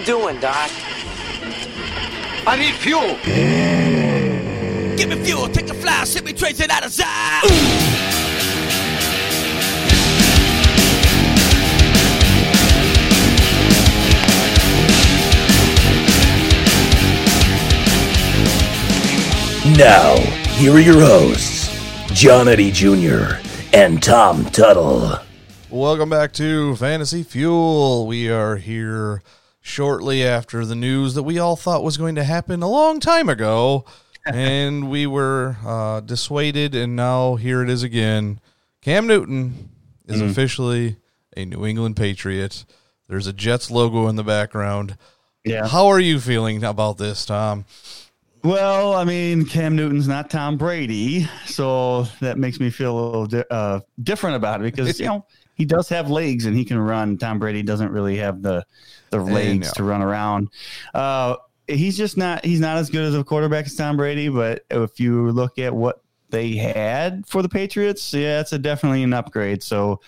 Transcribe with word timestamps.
you 0.00 0.06
doing, 0.06 0.40
Doc? 0.40 0.70
I 2.46 2.56
need 2.58 2.74
fuel. 2.74 3.16
Mm. 3.22 4.96
Give 4.96 5.08
me 5.08 5.16
fuel, 5.16 5.48
take 5.48 5.68
a 5.68 5.74
fly, 5.74 6.04
send 6.04 6.26
me 6.26 6.32
trace 6.32 6.60
it 6.60 6.70
out 6.70 6.84
of 6.84 6.92
sight. 6.92 7.42
Now, 19.76 20.16
here 20.56 20.72
are 20.72 20.80
your 20.80 21.00
hosts, 21.00 21.68
John 22.12 22.48
Eddie 22.48 22.70
Jr. 22.70 23.36
and 23.72 24.02
Tom 24.02 24.44
Tuttle. 24.46 25.18
Welcome 25.70 26.10
back 26.10 26.32
to 26.34 26.74
Fantasy 26.76 27.22
Fuel. 27.22 28.06
We 28.06 28.28
are 28.28 28.56
here 28.56 29.22
shortly 29.60 30.24
after 30.24 30.64
the 30.64 30.74
news 30.74 31.14
that 31.14 31.22
we 31.22 31.38
all 31.38 31.56
thought 31.56 31.84
was 31.84 31.96
going 31.96 32.14
to 32.14 32.24
happen 32.24 32.62
a 32.62 32.68
long 32.68 33.00
time 33.00 33.28
ago, 33.28 33.84
and 34.26 34.90
we 34.90 35.06
were 35.06 35.56
uh, 35.64 36.00
dissuaded, 36.00 36.74
and 36.74 36.96
now 36.96 37.36
here 37.36 37.62
it 37.62 37.70
is 37.70 37.82
again. 37.82 38.40
Cam 38.80 39.06
Newton 39.06 39.70
is 40.06 40.20
officially 40.20 40.96
a 41.36 41.44
New 41.44 41.66
England 41.66 41.96
Patriot. 41.96 42.64
There's 43.08 43.26
a 43.26 43.32
Jets 43.32 43.70
logo 43.70 44.08
in 44.08 44.16
the 44.16 44.24
background. 44.24 44.96
Yeah. 45.44 45.66
How 45.66 45.88
are 45.88 46.00
you 46.00 46.20
feeling 46.20 46.62
about 46.64 46.98
this, 46.98 47.24
Tom? 47.24 47.64
Well, 48.42 48.94
I 48.94 49.04
mean, 49.04 49.44
Cam 49.44 49.76
Newton's 49.76 50.08
not 50.08 50.30
Tom 50.30 50.56
Brady, 50.56 51.28
so 51.44 52.04
that 52.20 52.38
makes 52.38 52.58
me 52.58 52.70
feel 52.70 52.98
a 52.98 53.04
little 53.04 53.26
di- 53.26 53.44
uh, 53.50 53.80
different 54.02 54.36
about 54.36 54.60
it 54.60 54.74
because 54.74 54.98
you 55.00 55.06
know 55.06 55.26
he 55.60 55.66
does 55.66 55.90
have 55.90 56.08
legs 56.08 56.46
and 56.46 56.56
he 56.56 56.64
can 56.64 56.78
run. 56.78 57.18
Tom 57.18 57.38
Brady 57.38 57.62
doesn't 57.62 57.92
really 57.92 58.16
have 58.16 58.40
the 58.40 58.64
the 59.10 59.20
legs 59.20 59.66
know. 59.66 59.72
to 59.74 59.84
run 59.84 60.00
around. 60.00 60.48
Uh, 60.94 61.36
he's 61.66 61.98
just 61.98 62.16
not 62.16 62.42
he's 62.46 62.60
not 62.60 62.78
as 62.78 62.88
good 62.88 63.04
as 63.04 63.14
a 63.14 63.22
quarterback 63.22 63.66
as 63.66 63.74
Tom 63.74 63.98
Brady. 63.98 64.30
But 64.30 64.64
if 64.70 64.98
you 64.98 65.30
look 65.32 65.58
at 65.58 65.74
what 65.74 66.02
they 66.30 66.54
had 66.54 67.26
for 67.26 67.42
the 67.42 67.48
Patriots, 67.50 68.14
yeah, 68.14 68.40
it's 68.40 68.54
a 68.54 68.58
definitely 68.58 69.02
an 69.02 69.12
upgrade. 69.12 69.62
So 69.62 70.00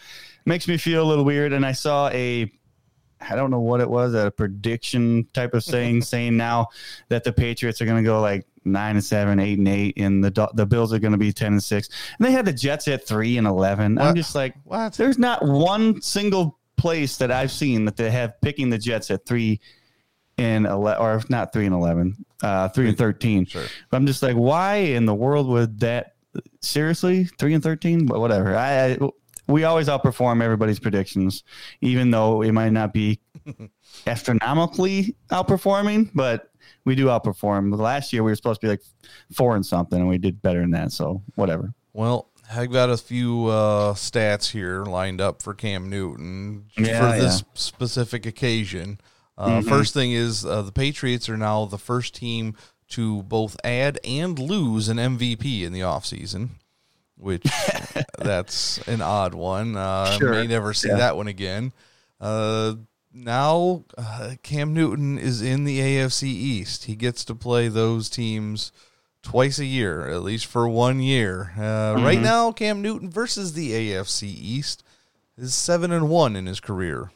makes 0.47 0.67
me 0.67 0.79
feel 0.79 1.03
a 1.03 1.07
little 1.07 1.27
weird. 1.27 1.53
And 1.53 1.67
I 1.67 1.73
saw 1.73 2.09
a 2.09 2.51
I 3.21 3.37
don't 3.37 3.51
know 3.51 3.61
what 3.61 3.83
it 3.83 3.91
was, 3.91 4.15
a 4.15 4.31
prediction 4.31 5.29
type 5.35 5.53
of 5.53 5.63
saying, 5.63 6.01
saying 6.13 6.35
now 6.35 6.69
that 7.11 7.25
the 7.25 7.33
Patriots 7.35 7.83
are 7.83 7.85
going 7.85 8.03
to 8.03 8.09
go 8.09 8.23
like 8.23 8.47
nine 8.65 8.97
and 8.97 9.05
seven, 9.05 9.39
eight 9.39 9.59
and 9.59 9.69
eight, 9.69 9.95
and 9.99 10.23
the 10.25 10.51
the 10.55 10.67
Bills 10.67 10.93
are 10.93 10.99
going 10.99 11.13
to 11.13 11.19
be 11.19 11.33
ten 11.33 11.53
and 11.53 11.63
six, 11.63 11.89
and 12.19 12.27
they 12.27 12.33
had 12.33 12.45
the 12.45 12.53
Jets 12.53 12.89
at 12.89 13.07
three 13.07 13.39
and 13.39 13.47
eleven. 13.47 13.99
I'm 13.99 14.15
just 14.15 14.35
like, 14.35 14.55
What? 14.65 14.95
there's 14.95 15.19
not 15.19 15.45
one 15.45 16.01
single 16.03 16.59
place 16.77 17.17
that 17.19 17.31
I've 17.31 17.51
seen 17.53 17.85
that 17.85 17.97
they 17.97 18.11
have 18.11 18.41
picking 18.41 18.71
the 18.71 18.79
Jets 18.79 19.11
at 19.11 19.25
three 19.27 19.61
and 20.39 20.67
eleven, 20.67 21.03
or 21.03 21.23
not 21.29 21.53
three 21.53 21.67
and 21.67 21.75
eleven, 21.75 22.25
uh, 22.43 22.69
three 22.69 22.89
and 22.89 22.99
thirteen. 22.99 23.47
Sure. 23.47 23.67
But 23.91 23.97
I'm 23.99 24.07
just 24.07 24.23
like, 24.23 24.37
why 24.37 24.77
in 24.77 25.07
the 25.07 25.15
world 25.15 25.49
would 25.49 25.81
that? 25.81 26.15
Seriously, 26.63 27.25
three 27.39 27.53
and 27.53 27.63
thirteen, 27.63 28.07
but 28.07 28.19
whatever. 28.19 28.57
I, 28.57 28.93
I 28.93 28.99
we 29.49 29.65
always 29.65 29.89
outperform 29.89 30.43
everybody's 30.43 30.79
predictions, 30.79 31.45
even 31.83 32.11
though 32.11 32.41
it 32.41 32.53
might 32.53 32.71
not 32.71 32.95
be 32.95 33.21
astronomically 34.07 35.15
outperforming, 35.31 36.11
but 36.15 36.51
we 36.85 36.95
do 36.95 37.07
outperform. 37.07 37.77
Last 37.79 38.13
year 38.13 38.23
we 38.23 38.31
were 38.31 38.37
supposed 38.37 38.61
to 38.61 38.67
be 38.67 38.71
like 38.71 38.83
four 39.35 39.57
and 39.57 39.65
something, 39.65 39.99
and 39.99 40.09
we 40.09 40.19
did 40.19 40.41
better 40.43 40.61
than 40.61 40.71
that. 40.73 40.93
So 40.93 41.23
whatever. 41.35 41.73
Well, 41.93 42.29
I've 42.55 42.73
got 42.73 42.91
a 42.91 42.97
few 42.97 43.47
uh, 43.47 43.95
stats 43.95 44.51
here 44.51 44.85
lined 44.85 45.21
up 45.21 45.43
for 45.43 45.55
Cam 45.55 45.89
Newton 45.89 46.67
Yeah, 46.77 47.13
for 47.13 47.19
this 47.21 47.41
yeah. 47.41 47.47
specific 47.55 48.27
occasion. 48.27 49.01
Uh, 49.39 49.63
First 49.63 49.95
thing 49.95 50.13
is 50.13 50.45
uh, 50.45 50.63
the 50.63 50.73
Patriots 50.73 51.29
are 51.29 51.37
now 51.39 51.65
the 51.65 51.79
first 51.79 52.15
team 52.15 52.55
to 52.91 53.23
both 53.23 53.57
add 53.65 53.99
and 54.05 54.39
lose 54.39 54.89
an 54.91 54.99
MVP 54.99 55.63
in 55.63 55.73
the 55.73 55.81
offseason, 55.81 56.51
which 57.17 57.43
that's 58.19 58.79
an 58.87 59.01
odd 59.01 59.33
one. 59.35 59.77
Uh, 59.77 60.19
Sure. 60.19 60.33
May 60.33 60.47
never 60.47 60.75
see 60.75 60.89
Yeah. 60.89 60.97
that 60.97 61.17
one 61.17 61.29
again. 61.29 61.73
Now 63.15 63.85
uh, 63.99 64.35
Cam 64.43 64.73
Newton 64.75 65.19
is 65.19 65.43
in 65.43 65.65
the 65.65 65.81
AFC 65.81 66.25
East. 66.25 66.85
He 66.85 66.95
gets 66.97 67.25
to 67.27 67.35
play 67.35 67.69
those 67.69 68.09
teams 68.09 68.73
twice 69.23 69.59
a 69.59 69.65
year, 69.67 70.09
at 70.09 70.23
least 70.23 70.47
for 70.47 70.69
one 70.69 71.01
year. 71.01 71.53
Uh, 71.57 71.95
Right 71.99 72.15
Mm-hmm. 72.17 72.25
now, 72.25 72.53
Cam 72.53 72.81
Newton 72.83 73.11
versus 73.11 73.53
the 73.53 73.71
AFC 73.73 74.25
East 74.25 74.83
is 75.37 75.55
seven 75.55 75.93
and 75.93 76.09
one 76.09 76.37
in 76.37 76.47
his 76.47 76.61
career. 76.61 77.11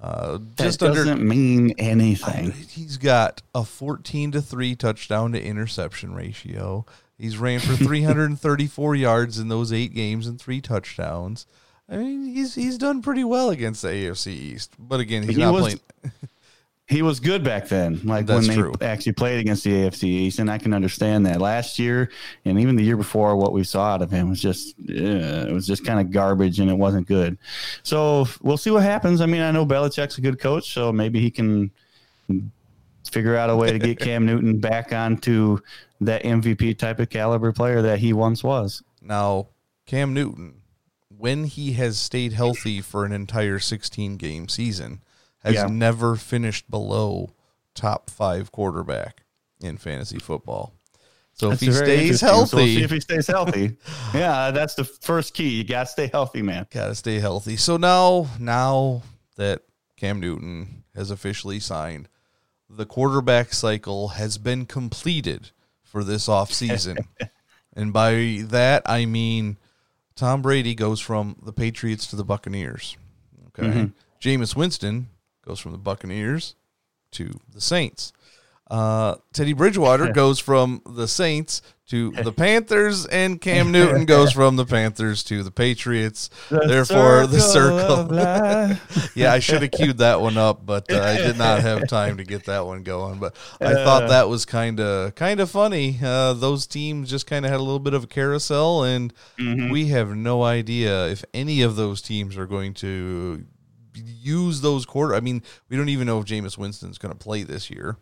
Uh, 0.00 0.38
just 0.56 0.78
that 0.80 0.90
under 0.90 1.04
doesn't 1.04 1.26
mean 1.26 1.74
anything. 1.78 2.52
He's 2.52 2.96
got 2.98 3.42
a 3.54 3.64
14 3.64 4.30
to 4.32 4.40
3 4.40 4.76
touchdown 4.76 5.32
to 5.32 5.42
interception 5.42 6.14
ratio. 6.14 6.86
He's 7.18 7.36
ran 7.36 7.58
for 7.58 7.74
334 7.74 8.94
yards 8.96 9.38
in 9.40 9.48
those 9.48 9.72
8 9.72 9.92
games 9.92 10.28
and 10.28 10.40
3 10.40 10.60
touchdowns. 10.60 11.46
I 11.88 11.96
mean, 11.96 12.26
he's 12.34 12.54
he's 12.54 12.76
done 12.78 13.00
pretty 13.02 13.24
well 13.24 13.50
against 13.50 13.82
the 13.82 13.88
AFC 13.88 14.28
East. 14.28 14.72
But 14.78 15.00
again, 15.00 15.22
he's 15.22 15.36
He 15.36 15.42
not 15.42 15.54
was- 15.54 15.62
playing 15.64 15.80
He 16.90 17.02
was 17.02 17.20
good 17.20 17.44
back 17.44 17.68
then, 17.68 18.00
like 18.04 18.24
That's 18.24 18.48
when 18.48 18.56
they 18.56 18.62
true. 18.62 18.72
actually 18.80 19.12
played 19.12 19.40
against 19.40 19.62
the 19.62 19.70
AFC 19.72 20.04
East, 20.04 20.38
and 20.38 20.50
I 20.50 20.56
can 20.56 20.72
understand 20.72 21.26
that. 21.26 21.38
Last 21.38 21.78
year 21.78 22.10
and 22.46 22.58
even 22.58 22.76
the 22.76 22.82
year 22.82 22.96
before, 22.96 23.36
what 23.36 23.52
we 23.52 23.62
saw 23.62 23.88
out 23.92 24.00
of 24.00 24.10
him 24.10 24.30
was 24.30 24.40
just 24.40 24.74
yeah, 24.78 25.42
it 25.44 25.52
was 25.52 25.66
just 25.66 25.84
kind 25.84 26.00
of 26.00 26.10
garbage, 26.10 26.60
and 26.60 26.70
it 26.70 26.78
wasn't 26.78 27.06
good. 27.06 27.36
So 27.82 28.26
we'll 28.40 28.56
see 28.56 28.70
what 28.70 28.84
happens. 28.84 29.20
I 29.20 29.26
mean, 29.26 29.42
I 29.42 29.50
know 29.50 29.66
Belichick's 29.66 30.16
a 30.16 30.22
good 30.22 30.40
coach, 30.40 30.72
so 30.72 30.90
maybe 30.90 31.20
he 31.20 31.30
can 31.30 31.70
figure 33.10 33.36
out 33.36 33.50
a 33.50 33.56
way 33.56 33.70
to 33.70 33.78
get 33.78 33.98
Cam 34.00 34.24
Newton 34.24 34.58
back 34.58 34.90
onto 34.92 35.58
that 36.00 36.22
MVP 36.22 36.78
type 36.78 37.00
of 37.00 37.10
caliber 37.10 37.52
player 37.52 37.82
that 37.82 37.98
he 37.98 38.14
once 38.14 38.42
was. 38.42 38.82
Now, 39.02 39.48
Cam 39.84 40.14
Newton, 40.14 40.57
when 41.18 41.44
he 41.44 41.72
has 41.72 41.98
stayed 41.98 42.32
healthy 42.32 42.80
for 42.80 43.04
an 43.04 43.12
entire 43.12 43.58
16 43.58 44.16
game 44.16 44.48
season, 44.48 45.02
has 45.44 45.54
Yeah. 45.54 45.66
never 45.66 46.16
finished 46.16 46.70
below 46.70 47.34
top 47.74 48.08
5 48.10 48.50
quarterback 48.52 49.24
in 49.60 49.76
fantasy 49.78 50.18
football. 50.18 50.72
So 51.32 51.52
if 51.52 51.60
he 51.60 51.72
stays 51.72 52.22
interesting. 52.22 52.28
So 52.28 52.36
we'll 52.36 52.46
see 52.46 52.56
healthy, 52.56 52.82
if 52.84 52.90
he 52.90 53.00
stays 53.00 53.26
healthy, 53.28 53.76
yeah, 54.14 54.50
that's 54.50 54.74
the 54.74 54.84
first 54.84 55.34
key. 55.34 55.48
You 55.50 55.64
got 55.64 55.84
to 55.84 55.90
stay 55.92 56.08
healthy, 56.08 56.42
man. 56.42 56.66
Got 56.70 56.88
to 56.88 56.94
stay 56.96 57.20
healthy. 57.20 57.56
So 57.56 57.76
now, 57.76 58.26
now 58.40 59.02
that 59.36 59.62
Cam 59.96 60.18
Newton 60.20 60.82
has 60.96 61.10
officially 61.12 61.60
signed, 61.60 62.08
the 62.68 62.86
quarterback 62.86 63.52
cycle 63.52 64.08
has 64.08 64.36
been 64.38 64.66
completed 64.66 65.50
for 65.84 66.02
this 66.02 66.26
offseason. 66.28 66.98
and 67.74 67.92
by 67.92 68.42
that, 68.48 68.82
I 68.86 69.06
mean 69.06 69.58
Tom 70.18 70.42
Brady 70.42 70.74
goes 70.74 70.98
from 70.98 71.36
the 71.44 71.52
Patriots 71.52 72.08
to 72.08 72.16
the 72.16 72.24
Buccaneers. 72.24 72.96
Okay. 73.56 73.92
Jameis 74.20 74.56
Winston 74.56 75.10
goes 75.46 75.60
from 75.60 75.70
the 75.70 75.78
Buccaneers 75.78 76.56
to 77.12 77.38
the 77.54 77.60
Saints. 77.60 78.12
Uh, 78.68 79.14
Teddy 79.32 79.52
Bridgewater 79.52 80.12
goes 80.12 80.40
from 80.40 80.82
the 80.84 81.06
Saints 81.06 81.62
to 81.88 82.10
the 82.22 82.32
Panthers, 82.32 83.06
and 83.06 83.40
Cam 83.40 83.72
Newton 83.72 84.04
goes 84.04 84.32
from 84.32 84.56
the 84.56 84.64
Panthers 84.64 85.24
to 85.24 85.42
the 85.42 85.50
Patriots. 85.50 86.30
Therefore, 86.50 87.26
the 87.26 87.40
circle. 87.40 88.14
yeah, 89.14 89.32
I 89.32 89.38
should 89.38 89.62
have 89.62 89.70
queued 89.70 89.98
that 89.98 90.20
one 90.20 90.36
up, 90.36 90.64
but 90.64 90.90
uh, 90.92 91.00
I 91.00 91.16
did 91.16 91.38
not 91.38 91.60
have 91.60 91.88
time 91.88 92.18
to 92.18 92.24
get 92.24 92.44
that 92.46 92.66
one 92.66 92.82
going. 92.82 93.18
But 93.18 93.36
I 93.60 93.74
thought 93.74 94.08
that 94.08 94.28
was 94.28 94.44
kind 94.44 94.80
of 94.80 95.14
kind 95.14 95.40
of 95.40 95.50
funny. 95.50 95.98
Uh, 96.02 96.34
those 96.34 96.66
teams 96.66 97.10
just 97.10 97.26
kind 97.26 97.44
of 97.44 97.50
had 97.50 97.60
a 97.60 97.62
little 97.62 97.78
bit 97.78 97.94
of 97.94 98.04
a 98.04 98.08
carousel, 98.08 98.84
and 98.84 99.12
we 99.38 99.86
have 99.88 100.14
no 100.14 100.42
idea 100.42 101.08
if 101.08 101.24
any 101.34 101.62
of 101.62 101.76
those 101.76 102.02
teams 102.02 102.36
are 102.36 102.46
going 102.46 102.74
to 102.74 103.44
use 103.94 104.60
those 104.60 104.86
quarter. 104.86 105.14
I 105.14 105.20
mean, 105.20 105.42
we 105.68 105.76
don't 105.76 105.88
even 105.88 106.06
know 106.06 106.20
if 106.20 106.26
Jameis 106.26 106.58
Winston's 106.58 106.98
going 106.98 107.12
to 107.12 107.18
play 107.18 107.42
this 107.42 107.70
year. 107.70 107.96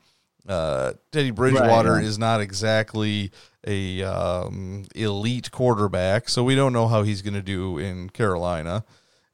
Uh, 0.48 0.92
Teddy 1.12 1.30
Bridgewater 1.30 1.94
right. 1.94 2.04
is 2.04 2.18
not 2.18 2.40
exactly 2.40 3.32
a 3.66 4.02
um, 4.02 4.84
elite 4.94 5.50
quarterback, 5.50 6.28
so 6.28 6.44
we 6.44 6.54
don't 6.54 6.72
know 6.72 6.86
how 6.86 7.02
he's 7.02 7.22
going 7.22 7.34
to 7.34 7.42
do 7.42 7.78
in 7.78 8.10
Carolina. 8.10 8.84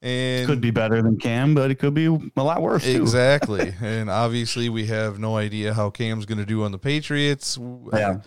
And 0.00 0.46
could 0.46 0.60
be 0.60 0.72
better 0.72 1.00
than 1.00 1.16
Cam, 1.16 1.54
but 1.54 1.70
it 1.70 1.76
could 1.76 1.94
be 1.94 2.06
a 2.06 2.42
lot 2.42 2.60
worse 2.60 2.82
too. 2.82 3.00
Exactly. 3.00 3.72
and 3.80 4.10
obviously, 4.10 4.68
we 4.68 4.86
have 4.86 5.18
no 5.18 5.36
idea 5.36 5.74
how 5.74 5.90
Cam's 5.90 6.26
going 6.26 6.38
to 6.38 6.46
do 6.46 6.64
on 6.64 6.72
the 6.72 6.78
Patriots. 6.78 7.58
Yeah. 7.92 8.20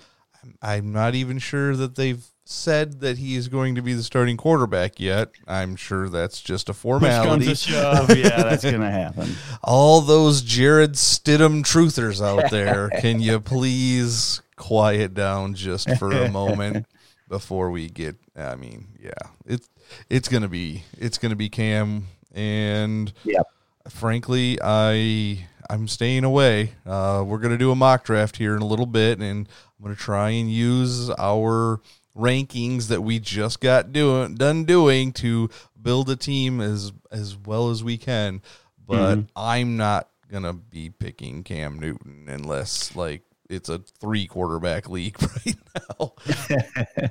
I'm 0.61 0.93
not 0.93 1.15
even 1.15 1.39
sure 1.39 1.75
that 1.75 1.95
they've 1.95 2.23
said 2.47 2.99
that 3.01 3.17
he 3.17 3.35
is 3.35 3.47
going 3.47 3.73
to 3.75 3.81
be 3.81 3.93
the 3.93 4.03
starting 4.03 4.37
quarterback 4.37 4.99
yet. 4.99 5.31
I'm 5.47 5.75
sure 5.75 6.09
that's 6.09 6.41
just 6.41 6.69
a 6.69 6.73
formality. 6.73 7.53
shove, 7.55 8.15
yeah, 8.15 8.43
that's 8.43 8.63
gonna 8.63 8.91
happen. 8.91 9.35
All 9.63 9.99
those 10.01 10.41
Jarrett 10.43 10.91
Stidham 10.93 11.63
truthers 11.63 12.23
out 12.23 12.51
there, 12.51 12.89
can 12.99 13.19
you 13.19 13.39
please 13.39 14.41
quiet 14.55 15.13
down 15.15 15.55
just 15.55 15.89
for 15.97 16.11
a 16.11 16.29
moment 16.31 16.85
before 17.27 17.71
we 17.71 17.89
get? 17.89 18.15
I 18.35 18.55
mean, 18.55 18.87
yeah, 19.01 19.09
it's 19.45 19.67
it's 20.09 20.29
gonna 20.29 20.47
be 20.47 20.83
it's 20.97 21.17
gonna 21.17 21.35
be 21.35 21.49
Cam 21.49 22.05
and 22.33 23.11
Yep. 23.23 23.47
frankly, 23.89 24.59
I 24.63 25.47
I'm 25.67 25.87
staying 25.87 26.23
away. 26.23 26.73
Uh, 26.85 27.23
we're 27.25 27.39
gonna 27.39 27.57
do 27.57 27.71
a 27.71 27.75
mock 27.75 28.03
draft 28.03 28.37
here 28.37 28.55
in 28.55 28.61
a 28.61 28.67
little 28.67 28.85
bit, 28.85 29.19
and 29.19 29.47
I'm 29.79 29.83
gonna 29.83 29.95
try 29.95 30.29
and 30.29 30.51
use 30.51 31.09
our 31.09 31.81
rankings 32.15 32.87
that 32.87 33.01
we 33.01 33.19
just 33.19 33.59
got 33.59 33.91
doing 33.91 34.35
done 34.35 34.63
doing 34.63 35.11
to 35.11 35.49
build 35.81 36.09
a 36.09 36.15
team 36.15 36.61
as 36.61 36.91
as 37.11 37.35
well 37.37 37.69
as 37.69 37.83
we 37.83 37.97
can. 37.97 38.41
But 38.87 39.15
mm-hmm. 39.17 39.21
I'm 39.35 39.77
not 39.77 40.09
gonna 40.31 40.53
be 40.53 40.89
picking 40.89 41.43
Cam 41.43 41.79
Newton 41.79 42.25
unless 42.27 42.95
like 42.95 43.23
it's 43.49 43.69
a 43.69 43.79
three 43.79 44.25
quarterback 44.27 44.89
league 44.89 45.17
right 45.45 45.55
now. 45.99 46.13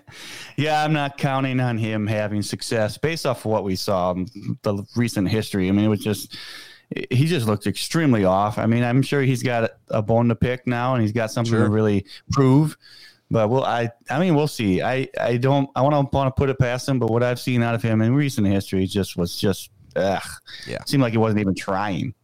Yeah, 0.57 0.85
I'm 0.85 0.93
not 0.93 1.19
counting 1.19 1.59
on 1.59 1.79
him 1.79 2.07
having 2.07 2.43
success 2.43 2.97
based 2.97 3.27
off 3.27 3.45
of 3.45 3.47
what 3.47 3.65
we 3.65 3.75
saw 3.75 4.15
the 4.63 4.85
recent 4.95 5.29
history. 5.29 5.69
I 5.69 5.73
mean, 5.73 5.85
it 5.85 5.89
was 5.89 6.01
just 6.01 6.37
he 7.11 7.27
just 7.27 7.47
looked 7.47 7.67
extremely 7.67 8.25
off. 8.25 8.59
I 8.59 8.67
mean, 8.67 8.85
I'm 8.85 9.03
sure 9.03 9.23
he's 9.23 9.43
got 9.43 9.73
a 9.89 10.01
bone 10.03 10.29
to 10.29 10.35
pick 10.37 10.67
now, 10.67 10.95
and 10.95 11.03
he's 11.03 11.13
got 11.13 11.31
something 11.31 11.53
Sure. 11.53 11.65
to 11.65 11.71
really 11.71 12.07
prove. 12.31 12.77
But 13.35 13.49
well, 13.51 13.65
I 13.65 13.91
I 14.09 14.21
mean, 14.21 14.37
we'll 14.37 14.47
see. 14.47 14.81
I 14.81 15.09
I 15.21 15.39
don't 15.39 15.69
I 15.75 15.83
want 15.83 15.93
to 15.93 16.17
want 16.17 16.29
to 16.29 16.39
put 16.39 16.51
it 16.51 16.59
past 16.61 16.89
him, 16.89 17.01
but 17.01 17.11
what 17.11 17.25
I've 17.25 17.41
seen 17.41 17.65
out 17.65 17.75
of 17.75 17.83
him 17.83 18.01
in 18.01 18.15
recent 18.15 18.47
history 18.47 18.87
just 18.87 19.17
was 19.17 19.37
just 19.37 19.71
ugh. 19.97 20.23
Yeah. 20.69 20.79
seemed 20.87 21.03
like 21.03 21.11
he 21.11 21.19
wasn't 21.19 21.41
even 21.41 21.57
trying. 21.57 22.15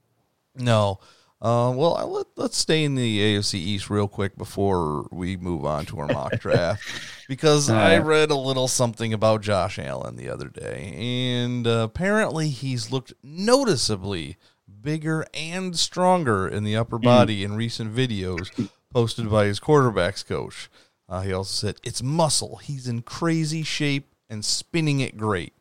No. 0.54 1.00
Uh, 1.42 1.72
well, 1.74 1.96
I- 1.96 2.04
let, 2.04 2.26
let's 2.36 2.56
stay 2.56 2.84
in 2.84 2.94
the 2.94 3.18
AFC 3.18 3.54
East 3.54 3.90
real 3.90 4.06
quick 4.06 4.36
before 4.38 5.08
we 5.10 5.36
move 5.36 5.64
on 5.64 5.84
to 5.86 5.98
our 5.98 6.06
mock 6.06 6.32
draft 6.38 6.80
because 7.28 7.68
I 7.68 7.98
read 7.98 8.30
a 8.30 8.36
little 8.36 8.68
something 8.68 9.12
about 9.12 9.40
Josh 9.40 9.80
Allen 9.80 10.14
the 10.14 10.28
other 10.28 10.48
day, 10.48 10.92
and 10.96 11.66
uh, 11.66 11.88
apparently 11.90 12.50
he's 12.50 12.92
looked 12.92 13.14
noticeably 13.24 14.36
bigger 14.80 15.26
and 15.34 15.76
stronger 15.76 16.46
in 16.46 16.62
the 16.62 16.76
upper 16.76 16.98
body 16.98 17.42
in 17.42 17.56
recent 17.56 17.92
videos 17.94 18.68
posted 18.92 19.30
by 19.30 19.46
his 19.46 19.58
quarterbacks 19.60 20.24
coach. 20.26 20.70
Uh, 21.10 21.20
he 21.22 21.32
also 21.32 21.66
said 21.66 21.76
it's 21.82 22.02
muscle. 22.02 22.56
He's 22.56 22.86
in 22.86 23.02
crazy 23.02 23.64
shape 23.64 24.06
and 24.30 24.44
spinning 24.44 25.00
it 25.00 25.16
great. 25.16 25.52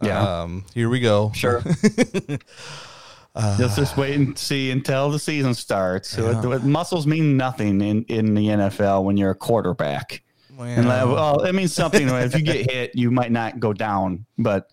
Yeah. 0.00 0.40
Um, 0.42 0.64
here 0.74 0.88
we 0.88 0.98
go. 0.98 1.30
Sure. 1.34 1.62
Let's 3.34 3.76
just 3.76 3.96
wait 3.96 4.16
and 4.16 4.36
see 4.36 4.70
until 4.70 5.10
the 5.10 5.18
season 5.18 5.54
starts. 5.54 6.08
So 6.08 6.52
it- 6.52 6.64
muscles 6.64 7.06
mean 7.06 7.36
nothing 7.36 7.80
in, 7.80 8.04
in 8.04 8.34
the 8.34 8.46
NFL 8.48 9.04
when 9.04 9.16
you're 9.16 9.30
a 9.30 9.34
quarterback. 9.36 10.22
And 10.58 10.86
like, 10.86 11.06
well, 11.06 11.42
it 11.44 11.54
means 11.54 11.72
something. 11.72 12.08
if 12.08 12.36
you 12.36 12.42
get 12.42 12.70
hit, 12.70 12.94
you 12.94 13.10
might 13.10 13.32
not 13.32 13.58
go 13.58 13.72
down, 13.72 14.26
but 14.38 14.70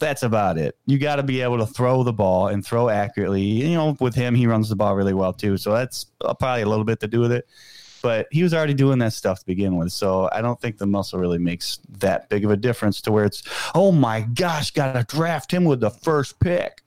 that's 0.00 0.22
about 0.24 0.58
it. 0.58 0.76
You 0.86 0.98
got 0.98 1.16
to 1.16 1.22
be 1.22 1.40
able 1.40 1.58
to 1.58 1.66
throw 1.66 2.02
the 2.02 2.12
ball 2.12 2.48
and 2.48 2.64
throw 2.66 2.88
accurately. 2.88 3.42
You 3.42 3.74
know, 3.74 3.96
with 4.00 4.14
him, 4.14 4.34
he 4.34 4.46
runs 4.46 4.68
the 4.68 4.76
ball 4.76 4.96
really 4.96 5.14
well 5.14 5.32
too. 5.32 5.56
So 5.56 5.72
that's 5.72 6.06
uh, 6.20 6.34
probably 6.34 6.62
a 6.62 6.68
little 6.68 6.84
bit 6.84 7.00
to 7.00 7.06
do 7.06 7.20
with 7.20 7.32
it. 7.32 7.46
But 8.04 8.26
he 8.30 8.42
was 8.42 8.52
already 8.52 8.74
doing 8.74 8.98
that 8.98 9.14
stuff 9.14 9.38
to 9.40 9.46
begin 9.46 9.76
with. 9.78 9.90
So 9.90 10.28
I 10.30 10.42
don't 10.42 10.60
think 10.60 10.76
the 10.76 10.86
muscle 10.86 11.18
really 11.18 11.38
makes 11.38 11.78
that 12.00 12.28
big 12.28 12.44
of 12.44 12.50
a 12.50 12.56
difference 12.56 13.00
to 13.00 13.12
where 13.12 13.24
it's, 13.24 13.42
oh 13.74 13.92
my 13.92 14.20
gosh, 14.20 14.72
got 14.72 14.92
to 14.92 15.16
draft 15.16 15.50
him 15.50 15.64
with 15.64 15.80
the 15.80 15.88
first 15.88 16.38
pick. 16.38 16.82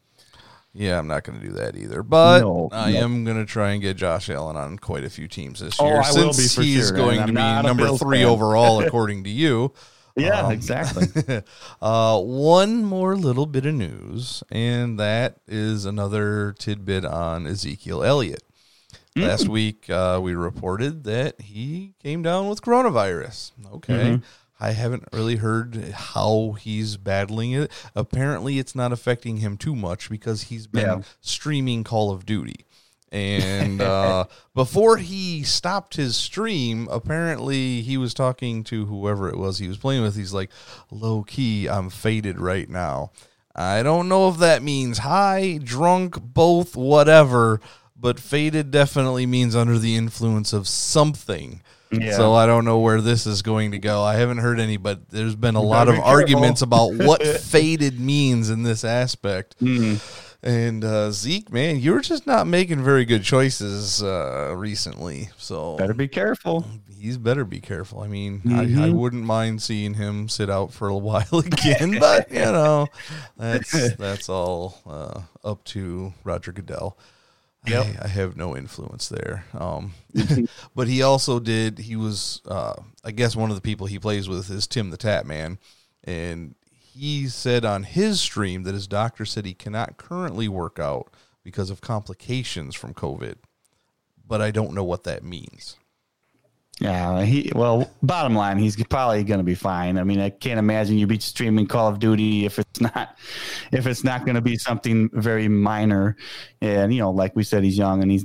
Yeah, 0.75 0.99
I'm 0.99 1.07
not 1.07 1.23
going 1.23 1.39
to 1.39 1.43
do 1.47 1.53
that 1.53 1.75
either. 1.75 2.03
But 2.03 2.41
No, 2.41 2.69
I 2.71 2.91
no. 2.91 2.99
am 2.99 3.25
going 3.25 3.37
to 3.43 3.51
try 3.51 3.71
and 3.71 3.81
get 3.81 3.97
Josh 3.97 4.29
Allen 4.29 4.55
on 4.55 4.77
quite 4.77 5.03
a 5.05 5.09
few 5.09 5.27
teams 5.27 5.59
this 5.59 5.77
Oh, 5.79 5.87
year 5.87 5.95
I 6.05 6.11
will 6.11 6.33
since 6.33 6.55
he's 6.55 6.89
sure, 6.89 6.95
going 6.95 7.21
to 7.21 7.27
be 7.27 7.33
number 7.33 7.97
three 7.97 8.19
fan. 8.19 8.27
overall, 8.27 8.79
according 8.85 9.23
to 9.23 9.31
you. 9.31 9.73
Yeah, 10.15 10.41
Um, 10.41 10.51
exactly. 10.51 11.07
Uh, 11.81 12.21
one 12.21 12.83
more 12.85 13.15
little 13.15 13.47
bit 13.47 13.65
of 13.65 13.73
news, 13.73 14.43
and 14.51 14.99
that 14.99 15.37
is 15.47 15.85
another 15.85 16.53
tidbit 16.59 17.05
on 17.05 17.47
Ezekiel 17.47 18.03
Elliott. 18.03 18.43
Mm. 19.17 19.27
Last 19.27 19.47
week, 19.49 19.89
uh, 19.89 20.19
we 20.21 20.33
reported 20.35 21.03
that 21.05 21.41
he 21.41 21.93
came 22.03 22.21
down 22.21 22.47
with 22.47 22.61
coronavirus. 22.61 23.51
Okay. 23.75 23.93
Mm-hmm. 23.93 24.23
I 24.59 24.71
haven't 24.71 25.07
really 25.13 25.35
heard 25.35 25.75
how 25.93 26.55
he's 26.59 26.97
battling 26.97 27.51
it. 27.51 27.71
Apparently, 27.95 28.57
it's 28.57 28.73
not 28.75 28.91
affecting 28.91 29.37
him 29.37 29.55
too 29.57 29.75
much 29.75 30.09
because 30.09 30.43
he's 30.43 30.65
been 30.67 30.85
Yeah. 30.85 31.01
streaming 31.21 31.83
Call 31.83 32.11
of 32.11 32.25
Duty. 32.25 32.65
And 33.11 33.81
uh, 33.81 34.25
before 34.55 34.97
he 34.97 35.43
stopped 35.43 35.95
his 35.95 36.15
stream, 36.15 36.87
apparently 36.91 37.81
he 37.81 37.97
was 37.97 38.13
talking 38.15 38.63
to 38.65 38.85
whoever 38.87 39.29
it 39.29 39.37
was 39.37 39.59
he 39.59 39.67
was 39.67 39.77
playing 39.77 40.01
with. 40.01 40.15
He's 40.15 40.33
like, 40.33 40.49
low 40.91 41.23
key, 41.23 41.67
I'm 41.67 41.89
faded 41.91 42.39
right 42.39 42.67
now. 42.69 43.11
I 43.55 43.81
don't 43.81 44.07
know 44.09 44.29
if 44.29 44.37
that 44.37 44.61
means 44.61 44.99
high, 44.99 45.59
drunk, 45.63 46.19
both, 46.21 46.75
whatever, 46.75 47.59
but 47.99 48.19
faded 48.19 48.71
definitely 48.71 49.25
means 49.25 49.55
under 49.55 49.77
the 49.79 49.95
influence 49.95 50.53
of 50.53 50.67
something. 50.67 51.61
Yeah. 51.91 52.17
So 52.17 52.33
I 52.33 52.45
don't 52.45 52.65
know 52.65 52.79
where 52.79 52.99
this 52.99 53.25
is 53.25 53.41
going 53.41 53.71
to 53.71 53.79
go. 53.79 54.03
I 54.03 54.15
haven't 54.15 54.39
heard 54.39 54.59
any, 54.59 54.75
but 54.75 55.09
there's 55.09 55.35
been 55.35 55.55
a 55.55 55.61
lot 55.61 55.87
of 55.87 55.95
careful. 55.95 56.09
arguments 56.11 56.61
about 56.61 56.93
what 56.93 57.25
faded 57.41 57.97
means 57.99 58.49
in 58.49 58.63
this 58.63 58.83
aspect. 58.83 59.57
Mm-hmm. 59.61 59.95
And 60.43 60.83
uh, 60.83 61.11
Zeke, 61.11 61.51
man, 61.51 61.79
you 61.79 61.93
were 61.93 62.01
just 62.01 62.27
not 62.27 62.45
making 62.45 62.83
very 62.83 63.05
good 63.05 63.23
choices 63.23 64.03
uh, 64.03 64.53
recently. 64.55 65.29
So 65.37 65.77
Better 65.77 65.93
be 65.93 66.07
careful. 66.09 66.65
he's 66.99 67.17
better 67.17 67.43
be 67.45 67.59
careful. 67.61 68.01
I 68.01 68.07
mean, 68.07 68.41
I, 68.47 68.61
I 68.61 68.65
Mhm. 68.65 68.93
wouldn't 68.93 69.23
mind 69.23 69.61
seeing 69.61 69.93
him 69.95 70.27
sit 70.29 70.49
out 70.49 70.73
for 70.73 70.89
a 70.89 70.97
while 70.97 71.25
again, 71.33 71.97
but 71.99 72.29
you 72.31 72.39
know, 72.41 72.87
that's 73.37 73.95
that's 73.95 74.27
all 74.29 74.77
uh, 74.85 75.21
up 75.47 75.63
to 75.65 76.13
Roger 76.25 76.51
Goodell. 76.51 76.97
Yep. 77.67 77.85
I, 78.01 78.05
I 78.05 78.07
have 78.07 78.37
no 78.37 78.55
influence 78.55 79.09
there. 79.09 79.45
Um, 79.53 79.93
but 80.75 80.87
he 80.87 81.01
also 81.01 81.39
did. 81.39 81.79
He 81.79 81.95
was, 81.95 82.41
uh, 82.47 82.75
I 83.03 83.11
guess, 83.11 83.35
one 83.35 83.49
of 83.49 83.55
the 83.55 83.61
people 83.61 83.87
he 83.87 83.99
plays 83.99 84.27
with 84.29 84.49
is 84.49 84.67
Tim 84.67 84.89
the 84.89 84.97
Tatman, 84.97 85.57
and 86.03 86.55
he 86.97 87.27
said 87.27 87.65
on 87.65 87.83
his 87.83 88.19
stream 88.19 88.63
that 88.63 88.73
his 88.73 88.87
doctor 88.87 89.25
said 89.25 89.45
he 89.45 89.53
cannot 89.53 89.97
currently 89.97 90.47
work 90.47 90.79
out 90.79 91.13
because 91.43 91.69
of 91.69 91.81
complications 91.81 92.75
from 92.75 92.93
COVID. 92.93 93.35
But 94.25 94.41
I 94.41 94.51
don't 94.51 94.73
know 94.73 94.83
what 94.83 95.03
that 95.05 95.23
means. 95.23 95.77
Yeah, 96.79 97.23
he 97.23 97.51
well, 97.55 97.89
bottom 98.03 98.35
line, 98.35 98.59
he's 98.59 98.75
probably 98.85 99.23
going 99.23 99.39
to 99.39 99.43
be 99.43 99.55
fine. 99.55 99.97
I 99.97 100.03
mean, 100.03 100.19
I 100.19 100.29
can't 100.29 100.59
imagine 100.59 100.97
you'd 100.99 101.09
be 101.09 101.17
streaming 101.19 101.65
Call 101.65 101.87
of 101.87 101.97
Duty 101.97 102.45
if 102.45 102.59
it's 102.59 102.79
not 102.79 103.17
if 103.71 103.87
it's 103.87 104.03
not 104.03 104.25
going 104.25 104.35
to 104.35 104.41
be 104.41 104.57
something 104.57 105.09
very 105.13 105.47
minor. 105.47 106.15
And 106.61 106.93
you 106.93 106.99
know, 106.99 107.09
like 107.09 107.35
we 107.35 107.43
said, 107.43 107.63
he's 107.63 107.77
young 107.79 108.03
and 108.03 108.11
he's 108.11 108.23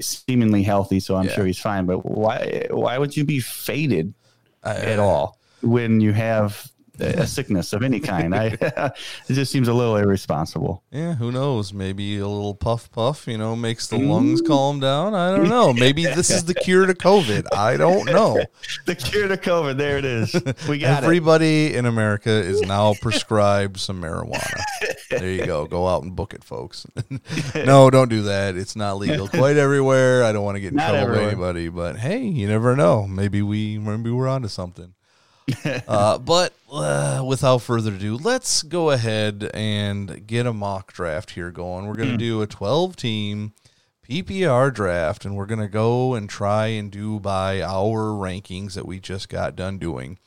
seemingly 0.00 0.62
healthy, 0.62 1.00
so 1.00 1.16
I'm 1.16 1.26
Yeah. 1.26 1.32
sure 1.34 1.46
he's 1.46 1.58
fine. 1.58 1.86
But 1.86 2.06
why 2.06 2.66
why 2.70 2.98
would 2.98 3.16
you 3.16 3.24
be 3.24 3.40
faded 3.40 4.14
Uh, 4.62 4.78
at 4.80 4.98
all 5.00 5.36
when 5.62 6.00
you 6.00 6.12
have 6.12 6.70
a 7.00 7.26
sickness 7.26 7.72
of 7.72 7.82
any 7.82 8.00
kind? 8.00 8.34
I 8.34 8.46
it 9.28 9.34
just 9.34 9.52
seems 9.52 9.68
a 9.68 9.74
little 9.74 9.96
irresponsible. 9.96 10.82
Yeah, 10.90 11.14
who 11.14 11.32
knows? 11.32 11.72
Maybe 11.72 12.18
a 12.18 12.26
little 12.26 12.54
puff 12.54 12.90
puff, 12.90 13.26
you 13.26 13.38
know, 13.38 13.56
makes 13.56 13.86
the 13.86 13.98
lungs 13.98 14.42
mm. 14.42 14.46
calm 14.46 14.80
down. 14.80 15.14
I 15.14 15.36
don't 15.36 15.48
know. 15.48 15.72
Maybe 15.72 16.04
this 16.04 16.30
is 16.30 16.44
the 16.44 16.54
cure 16.62 16.86
to 16.86 16.94
COVID. 16.94 17.46
I 17.52 17.76
don't 17.76 18.06
know. 18.06 18.42
The 18.86 18.94
cure 18.94 19.28
to 19.28 19.36
COVID, 19.36 19.76
there 19.76 19.98
it 19.98 20.04
is. 20.04 20.32
We 20.68 20.78
got 20.78 21.02
it. 21.02 21.06
Everybody 21.06 21.74
in 21.74 21.84
America 21.84 22.30
is 22.30 22.60
now 22.62 22.94
prescribed 22.94 23.78
some 23.78 24.00
marijuana. 24.00 24.62
There 25.10 25.30
you 25.30 25.44
go. 25.44 25.66
Go 25.66 25.86
out 25.86 26.02
and 26.02 26.14
book 26.14 26.32
it, 26.34 26.44
folks. 26.44 26.86
no, 27.54 27.90
don't 27.90 28.08
do 28.08 28.22
that. 28.22 28.56
It's 28.56 28.76
not 28.76 28.98
legal 28.98 29.28
quite 29.28 29.56
everywhere. 29.56 30.24
I 30.24 30.32
don't 30.32 30.44
want 30.44 30.56
to 30.56 30.60
get 30.60 30.68
in 30.68 30.76
Not 30.76 30.90
trouble 30.90 31.10
with 31.10 31.20
anybody, 31.20 31.68
but 31.68 31.96
hey, 31.96 32.20
you 32.20 32.46
never 32.46 32.76
know. 32.76 33.06
Maybe 33.06 33.42
we 33.42 33.78
maybe 33.78 34.10
we're 34.10 34.28
onto 34.28 34.48
something. 34.48 34.94
uh, 35.88 36.18
but 36.18 36.52
uh, 36.72 37.24
without 37.26 37.58
further 37.58 37.94
ado, 37.94 38.16
let's 38.16 38.62
go 38.62 38.90
ahead 38.90 39.50
and 39.54 40.26
get 40.26 40.46
a 40.46 40.52
mock 40.52 40.92
draft 40.92 41.30
here 41.30 41.50
going. 41.50 41.86
We're 41.86 41.94
going 41.94 42.10
to 42.10 42.16
do 42.16 42.42
a 42.42 42.46
12 42.46 42.96
team 42.96 43.52
PPR 44.08 44.72
draft, 44.72 45.24
and 45.24 45.36
we're 45.36 45.46
going 45.46 45.60
to 45.60 45.68
go 45.68 46.14
and 46.14 46.28
try 46.28 46.68
and 46.68 46.90
do 46.90 47.20
by 47.20 47.60
our 47.62 48.10
rankings 48.10 48.74
that 48.74 48.86
we 48.86 49.00
just 49.00 49.28
got 49.28 49.56
done 49.56 49.78
doing. 49.78 50.18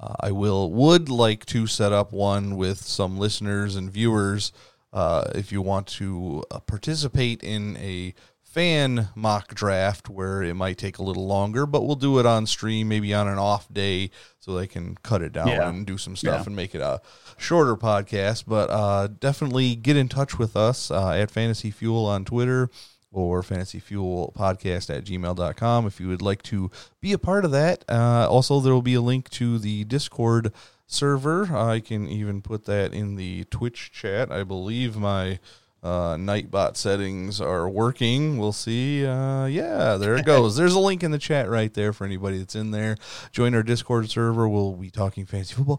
Uh, 0.00 0.14
I 0.20 0.32
will 0.32 0.70
would 0.70 1.08
like 1.08 1.46
to 1.46 1.66
set 1.66 1.92
up 1.92 2.12
one 2.12 2.56
with 2.56 2.78
some 2.78 3.18
listeners 3.18 3.76
and 3.76 3.90
viewers. 3.90 4.52
Uh, 4.92 5.24
if 5.34 5.50
you 5.50 5.60
want 5.60 5.86
to 5.88 6.44
uh, 6.50 6.60
participate 6.60 7.42
in 7.42 7.76
a 7.78 8.14
fan 8.54 9.08
mock 9.16 9.52
draft 9.52 10.08
where 10.08 10.40
it 10.40 10.54
might 10.54 10.78
take 10.78 10.98
a 10.98 11.02
little 11.02 11.26
longer, 11.26 11.66
but 11.66 11.82
we'll 11.82 11.96
do 11.96 12.20
it 12.20 12.24
on 12.26 12.46
stream, 12.46 12.86
maybe 12.88 13.12
on 13.12 13.26
an 13.26 13.36
off 13.36 13.66
day, 13.72 14.10
so 14.38 14.54
they 14.54 14.68
can 14.68 14.94
cut 15.02 15.22
it 15.22 15.32
down 15.32 15.48
Yeah. 15.48 15.68
and 15.68 15.84
do 15.84 15.98
some 15.98 16.14
stuff 16.14 16.42
Yeah. 16.42 16.46
and 16.46 16.54
make 16.54 16.72
it 16.72 16.80
a 16.80 17.00
shorter 17.36 17.74
podcast. 17.76 18.44
But 18.46 18.70
uh, 18.70 19.08
definitely 19.18 19.74
get 19.74 19.96
in 19.96 20.08
touch 20.08 20.38
with 20.38 20.56
us 20.56 20.90
uh, 20.92 21.10
at 21.10 21.32
Fantasy 21.32 21.72
Fuel 21.72 22.06
on 22.06 22.24
Twitter 22.24 22.70
or 23.10 23.42
fantasyfuelpodcast 23.42 24.96
at 24.96 25.04
gmail.com 25.04 25.86
if 25.86 26.00
you 26.00 26.08
would 26.08 26.22
like 26.22 26.42
to 26.44 26.70
be 27.00 27.12
a 27.12 27.18
part 27.18 27.44
of 27.44 27.50
that. 27.50 27.84
Uh, 27.88 28.28
also, 28.30 28.60
there 28.60 28.72
will 28.72 28.82
be 28.82 28.94
a 28.94 29.00
link 29.00 29.28
to 29.30 29.58
the 29.58 29.84
Discord 29.84 30.52
server. 30.86 31.56
I 31.56 31.80
can 31.80 32.06
even 32.08 32.40
put 32.42 32.66
that 32.66 32.92
in 32.92 33.16
the 33.16 33.44
Twitch 33.44 33.90
chat. 33.92 34.30
I 34.30 34.44
believe 34.44 34.96
my 34.96 35.38
uh, 35.84 36.16
Nightbot 36.16 36.78
settings 36.78 37.42
are 37.42 37.68
working. 37.68 38.38
We'll 38.38 38.54
see. 38.54 39.04
Uh, 39.04 39.44
yeah, 39.44 39.98
there 39.98 40.16
it 40.16 40.24
goes. 40.26 40.56
There's 40.56 40.72
a 40.72 40.80
link 40.80 41.02
in 41.02 41.10
the 41.10 41.18
chat 41.18 41.48
right 41.50 41.72
there 41.74 41.92
for 41.92 42.06
anybody 42.06 42.38
that's 42.38 42.54
in 42.56 42.70
there. 42.70 42.96
Join 43.32 43.54
our 43.54 43.62
Discord 43.62 44.08
server. 44.08 44.48
We'll 44.48 44.72
be 44.72 44.90
talking 44.90 45.26
fantasy 45.26 45.54
football 45.54 45.78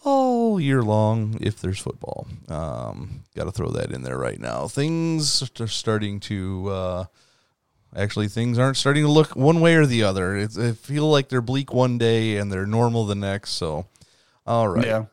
all 0.04 0.58
year 0.58 0.82
long 0.82 1.36
if 1.40 1.60
there's 1.60 1.78
football. 1.78 2.26
Um, 2.48 3.24
Got 3.36 3.44
to 3.44 3.52
throw 3.52 3.68
that 3.68 3.92
in 3.92 4.02
there 4.02 4.18
right 4.18 4.40
now. 4.40 4.68
Things 4.68 5.48
are 5.60 5.68
starting 5.68 6.18
to. 6.20 6.68
Uh, 6.68 7.04
Actually, 7.94 8.28
things 8.28 8.58
aren't 8.58 8.78
starting 8.78 9.04
to 9.04 9.10
look 9.10 9.36
one 9.36 9.60
way 9.60 9.74
or 9.74 9.84
the 9.84 10.02
other. 10.02 10.34
It's, 10.34 10.56
it 10.56 10.78
feel 10.78 11.10
like 11.10 11.28
they're 11.28 11.42
bleak 11.42 11.74
one 11.74 11.98
day 11.98 12.38
and 12.38 12.50
they're 12.50 12.64
normal 12.64 13.04
the 13.04 13.14
next. 13.14 13.50
So, 13.50 13.84
all 14.46 14.66
right. 14.66 14.86
Yeah. 14.86 15.04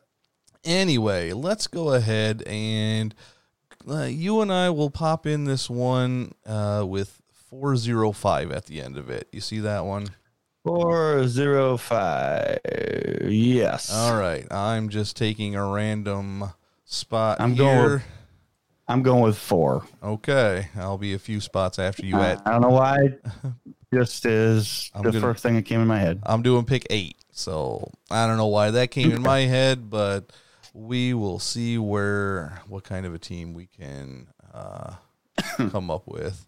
Anyway, 0.64 1.32
let's 1.32 1.66
go 1.66 1.92
ahead 1.92 2.42
and 2.46 3.14
uh, 3.88 4.02
you 4.04 4.40
and 4.40 4.52
I 4.52 4.70
will 4.70 4.90
pop 4.90 5.26
in 5.26 5.44
this 5.44 5.70
one 5.70 6.32
uh, 6.46 6.84
with 6.86 7.20
405 7.50 8.50
at 8.52 8.66
the 8.66 8.80
end 8.80 8.96
of 8.96 9.10
it. 9.10 9.28
You 9.32 9.40
see 9.40 9.60
that 9.60 9.84
one? 9.84 10.08
Four 10.64 11.26
zero 11.26 11.78
five. 11.78 12.58
Yes. 13.26 13.90
All 13.92 14.14
right. 14.18 14.46
I'm 14.52 14.90
just 14.90 15.16
taking 15.16 15.56
a 15.56 15.66
random 15.66 16.50
spot 16.84 17.40
I'm 17.40 17.54
here. 17.54 17.64
going- 17.88 18.00
I'm 18.88 19.02
going 19.04 19.22
with 19.22 19.38
four. 19.38 19.86
Okay. 20.02 20.66
I'll 20.76 20.98
be 20.98 21.14
a 21.14 21.18
few 21.18 21.40
spots 21.40 21.78
after 21.78 22.04
you 22.04 22.16
at. 22.16 22.42
I 22.44 22.50
don't 22.50 22.60
know 22.62 22.70
why. 22.70 22.98
Just 23.94 24.26
is 24.26 24.90
I'm 24.94 25.02
the 25.04 25.10
gonna- 25.12 25.20
first 25.20 25.42
thing 25.44 25.54
that 25.54 25.62
came 25.64 25.80
in 25.80 25.86
my 25.86 25.98
head. 26.00 26.20
I'm 26.24 26.42
doing 26.42 26.64
pick 26.64 26.86
eight. 26.90 27.16
So 27.30 27.88
I 28.10 28.26
don't 28.26 28.36
know 28.36 28.48
why 28.48 28.72
that 28.72 28.90
came 28.90 29.12
in 29.12 29.22
my 29.22 29.40
head, 29.42 29.88
but 29.90 30.30
we 30.74 31.14
will 31.14 31.38
see 31.38 31.78
where 31.78 32.60
what 32.68 32.84
kind 32.84 33.04
of 33.06 33.14
a 33.14 33.18
team 33.18 33.54
we 33.54 33.66
can 33.66 34.28
uh, 34.54 34.94
come 35.70 35.90
up 35.90 36.06
with. 36.06 36.46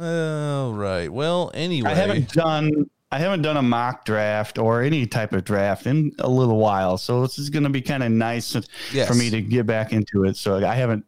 All 0.00 0.72
right. 0.74 1.08
Well, 1.12 1.50
anyway, 1.54 1.90
I 1.90 1.94
haven't 1.94 2.32
done 2.32 2.88
I 3.10 3.18
haven't 3.18 3.42
done 3.42 3.56
a 3.56 3.62
mock 3.62 4.04
draft 4.04 4.58
or 4.58 4.82
any 4.82 5.06
type 5.06 5.32
of 5.32 5.44
draft 5.44 5.86
in 5.86 6.12
a 6.18 6.28
little 6.28 6.58
while, 6.58 6.98
so 6.98 7.22
this 7.22 7.38
is 7.38 7.48
going 7.50 7.62
to 7.62 7.70
be 7.70 7.80
kind 7.80 8.02
of 8.02 8.12
nice 8.12 8.54
Yes. 8.92 9.08
for 9.08 9.14
me 9.14 9.30
to 9.30 9.40
get 9.40 9.66
back 9.66 9.92
into 9.92 10.24
it. 10.24 10.36
So 10.36 10.64
I 10.64 10.74
haven't. 10.74 11.04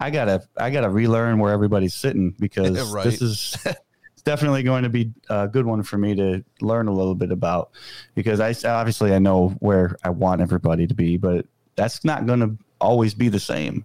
I 0.00 0.10
gotta 0.10 0.42
I 0.56 0.70
gotta 0.70 0.88
relearn 0.90 1.38
where 1.38 1.52
everybody's 1.52 1.94
sitting 1.94 2.34
because 2.40 2.92
Right. 2.92 3.04
this 3.04 3.22
is 3.22 3.56
it's 4.22 4.30
definitely 4.30 4.62
going 4.62 4.84
to 4.84 4.88
be 4.88 5.12
a 5.28 5.48
good 5.48 5.66
one 5.66 5.82
for 5.82 5.98
me 5.98 6.14
to 6.14 6.44
learn 6.60 6.86
a 6.86 6.92
little 6.92 7.14
bit 7.16 7.32
about 7.32 7.70
because 8.14 8.38
I 8.40 8.54
obviously 8.68 9.12
I 9.14 9.18
know 9.18 9.48
where 9.58 9.96
I 10.04 10.10
want 10.10 10.40
everybody 10.40 10.86
to 10.86 10.94
be, 10.94 11.16
but 11.16 11.44
that's 11.74 12.04
not 12.04 12.24
going 12.26 12.40
to 12.40 12.56
always 12.80 13.14
be 13.14 13.28
the 13.28 13.40
same. 13.40 13.84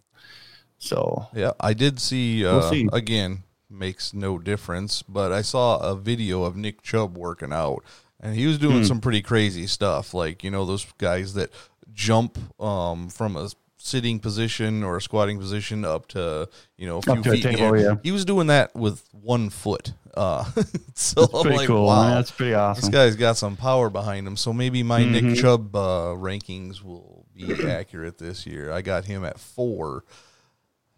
So 0.78 1.28
Yeah, 1.34 1.52
I 1.60 1.74
did 1.74 2.00
see. 2.00 2.46
Uh, 2.46 2.54
We'll 2.60 2.70
see. 2.70 2.88
Again, 2.94 3.44
makes 3.70 4.14
no 4.14 4.38
difference. 4.38 5.02
But 5.02 5.32
I 5.32 5.42
saw 5.42 5.78
a 5.80 5.96
video 5.96 6.44
of 6.44 6.56
Nick 6.56 6.84
Chubb 6.84 7.18
working 7.18 7.52
out, 7.52 7.84
and 8.20 8.36
he 8.36 8.46
was 8.46 8.58
Hmm. 8.58 8.62
doing 8.64 8.84
some 8.86 9.02
pretty 9.02 9.22
crazy 9.22 9.66
stuff. 9.68 10.14
Like 10.14 10.44
you 10.44 10.52
know 10.52 10.66
those 10.66 10.86
guys 11.00 11.34
that 11.34 11.50
jump 11.94 12.38
um, 12.62 13.10
from 13.10 13.36
a 13.36 13.50
sitting 13.78 14.20
position 14.20 14.84
or 14.84 14.98
a 14.98 15.02
squatting 15.02 15.40
position 15.40 15.84
up 15.84 16.08
to 16.10 16.48
you 16.78 16.86
know 16.86 17.00
a 17.00 17.02
few 17.02 17.24
feet. 17.24 17.42
table, 17.44 17.80
yeah. 17.80 17.96
He 18.04 18.12
was 18.12 18.24
doing 18.26 18.48
that 18.48 18.76
with 18.76 19.04
one 19.12 19.50
foot. 19.50 19.94
Uh, 20.18 20.44
so 20.96 21.24
I'm 21.34 21.42
pretty 21.44 21.58
like, 21.58 21.68
cool. 21.68 21.86
Wow, 21.86 22.04
man. 22.08 22.16
That's 22.16 22.32
pretty 22.32 22.54
awesome. 22.54 22.82
this 22.82 22.90
guy's 22.90 23.16
got 23.16 23.38
some 23.38 23.56
power 23.56 23.90
behind 23.90 24.26
him. 24.28 24.36
So 24.36 24.52
maybe 24.52 24.84
my 24.84 25.02
Mm-hmm. 25.02 25.28
Nick 25.30 25.40
Chubb 25.40 25.76
uh, 25.76 26.16
rankings 26.18 26.82
will 26.84 27.26
be 27.34 27.54
accurate 27.70 28.18
this 28.18 28.46
year. 28.46 28.72
I 28.72 28.82
got 28.82 29.06
him 29.06 29.24
at 29.24 29.40
four. 29.40 30.04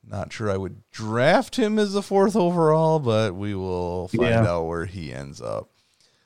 Not 0.08 0.32
sure 0.34 0.50
I 0.50 0.58
would 0.58 0.82
draft 0.92 1.58
him 1.58 1.78
as 1.78 1.94
the 1.94 2.02
fourth 2.02 2.36
overall, 2.36 3.00
but 3.00 3.36
we 3.36 3.54
will 3.54 4.08
find 4.08 4.24
Yeah. 4.30 4.48
out 4.48 4.64
where 4.66 4.86
he 4.86 5.14
ends 5.14 5.40
up. 5.42 5.70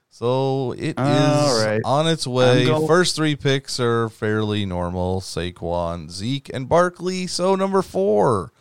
So 0.10 0.74
it 0.74 0.92
is 1.00 1.66
right. 1.66 1.82
on 1.84 2.08
its 2.08 2.28
way. 2.28 2.66
go- 2.66 2.86
First 2.86 3.16
three 3.16 3.36
picks 3.36 3.80
are 3.80 4.10
fairly 4.10 4.64
normal: 4.66 5.20
Saquon, 5.22 6.10
Zeke, 6.12 6.52
and 6.54 6.70
Barkley. 6.70 7.26
So 7.28 7.56
number 7.56 7.82
four. 7.82 8.54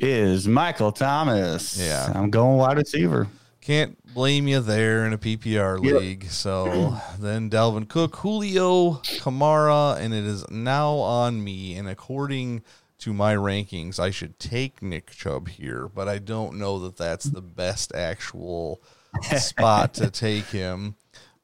Is 0.00 0.46
Michael 0.48 0.92
Thomas? 0.92 1.78
Yeah. 1.78 2.10
I'm 2.14 2.30
going 2.30 2.58
wide 2.58 2.76
receiver. 2.76 3.28
Can't 3.60 3.96
blame 4.12 4.48
you 4.48 4.60
there 4.60 5.06
in 5.06 5.12
a 5.12 5.18
PPR 5.18 5.82
Yep. 5.84 5.94
league. 6.00 6.24
So 6.30 6.96
then 7.18 7.48
Dalvin 7.48 7.88
Cook, 7.88 8.16
Julio, 8.16 8.94
Kamara, 9.20 9.98
and 9.98 10.12
it 10.12 10.24
is 10.24 10.48
now 10.50 10.94
on 10.94 11.42
me. 11.44 11.76
And 11.76 11.88
according 11.88 12.62
to 12.98 13.12
my 13.12 13.34
rankings, 13.34 13.98
I 14.00 14.10
should 14.10 14.38
take 14.38 14.82
Nick 14.82 15.10
Chubb 15.10 15.48
here, 15.48 15.88
but 15.88 16.08
I 16.08 16.18
don't 16.18 16.58
know 16.58 16.78
that 16.80 16.96
that's 16.96 17.24
the 17.24 17.40
best 17.42 17.94
actual 17.94 18.82
spot 19.36 19.94
to 19.94 20.10
take 20.10 20.46
him. 20.46 20.96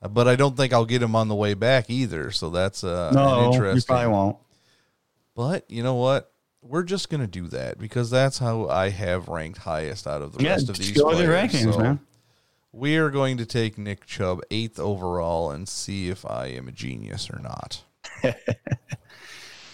Uh, 0.03 0.09
But 0.09 0.27
I 0.29 0.35
don't 0.37 0.57
think 0.57 0.73
I'll 0.73 0.85
get 0.85 1.03
him 1.03 1.15
on 1.15 1.29
the 1.29 1.35
way 1.35 1.55
back 1.55 1.89
either. 1.91 2.31
So 2.33 2.51
that's 2.51 2.83
uh, 2.83 3.09
an 3.11 3.15
No, 3.17 3.53
you 3.53 3.83
probably 3.83 4.07
won't. 4.09 4.37
But 5.37 5.71
you 5.71 5.83
know 5.85 5.95
what? 5.95 6.33
We're 6.63 6.83
just 6.83 7.09
gonna 7.09 7.27
do 7.27 7.47
that 7.49 7.79
because 7.79 8.11
that's 8.11 8.39
how 8.39 8.69
I 8.69 8.91
have 8.91 9.29
ranked 9.29 9.59
highest 9.59 10.07
out 10.07 10.23
of 10.23 10.33
the 10.37 10.43
Yeah, 10.45 10.51
rest 10.51 10.69
of 10.69 10.77
these 10.77 10.91
go 10.93 11.11
players. 11.11 11.29
rankings, 11.53 11.73
So 11.75 11.79
man. 11.81 12.01
We 12.73 12.97
are 12.97 13.11
going 13.11 13.39
to 13.39 13.47
take 13.47 13.79
Nick 13.79 14.05
Chubb 14.07 14.41
eighth 14.51 14.79
overall 14.79 15.51
and 15.51 15.67
see 15.69 16.09
if 16.11 16.27
I 16.27 16.47
am 16.49 16.69
a 16.69 16.73
genius 16.73 17.31
or 17.31 17.41
not. 17.41 17.83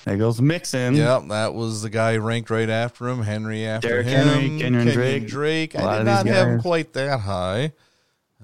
There 0.04 0.18
goes 0.18 0.38
Mixon. 0.40 0.96
Yep, 0.96 1.28
that 1.28 1.54
was 1.54 1.80
the 1.80 1.88
guy 1.88 2.16
ranked 2.18 2.50
right 2.50 2.68
after 2.68 3.08
him. 3.08 3.22
Henry 3.22 3.64
after 3.64 3.88
Derrick 3.88 4.06
him. 4.06 4.28
Henry, 4.28 4.58
Kenyon 4.60 4.86
Drake. 4.88 5.26
Drake. 5.26 5.76
I 5.76 5.96
did 5.98 6.04
not 6.04 6.26
have 6.26 6.48
him 6.48 6.60
quite 6.60 6.92
that 6.92 7.20
high. 7.20 7.72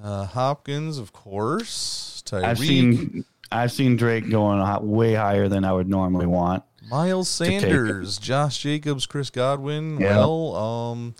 Uh, 0.02 0.24
Hopkins, 0.24 0.96
of 0.96 1.12
course. 1.12 2.22
Tyreek. 2.24 2.44
I've 2.44 2.58
seen 2.58 3.24
I've 3.52 3.72
seen 3.72 3.96
Drake 3.96 4.30
going 4.30 4.64
way 4.88 5.12
higher 5.12 5.48
than 5.48 5.66
I 5.66 5.72
would 5.74 5.88
normally 5.88 6.24
want. 6.26 6.62
Miles. 6.90 7.28
Sanders, 7.28 8.18
Josh 8.18 8.58
Jacobs, 8.58 9.06
Chris 9.06 9.30
Godwin. 9.30 10.00
Yeah. 10.00 10.18
Well, 10.18 10.54
um, 10.56 11.14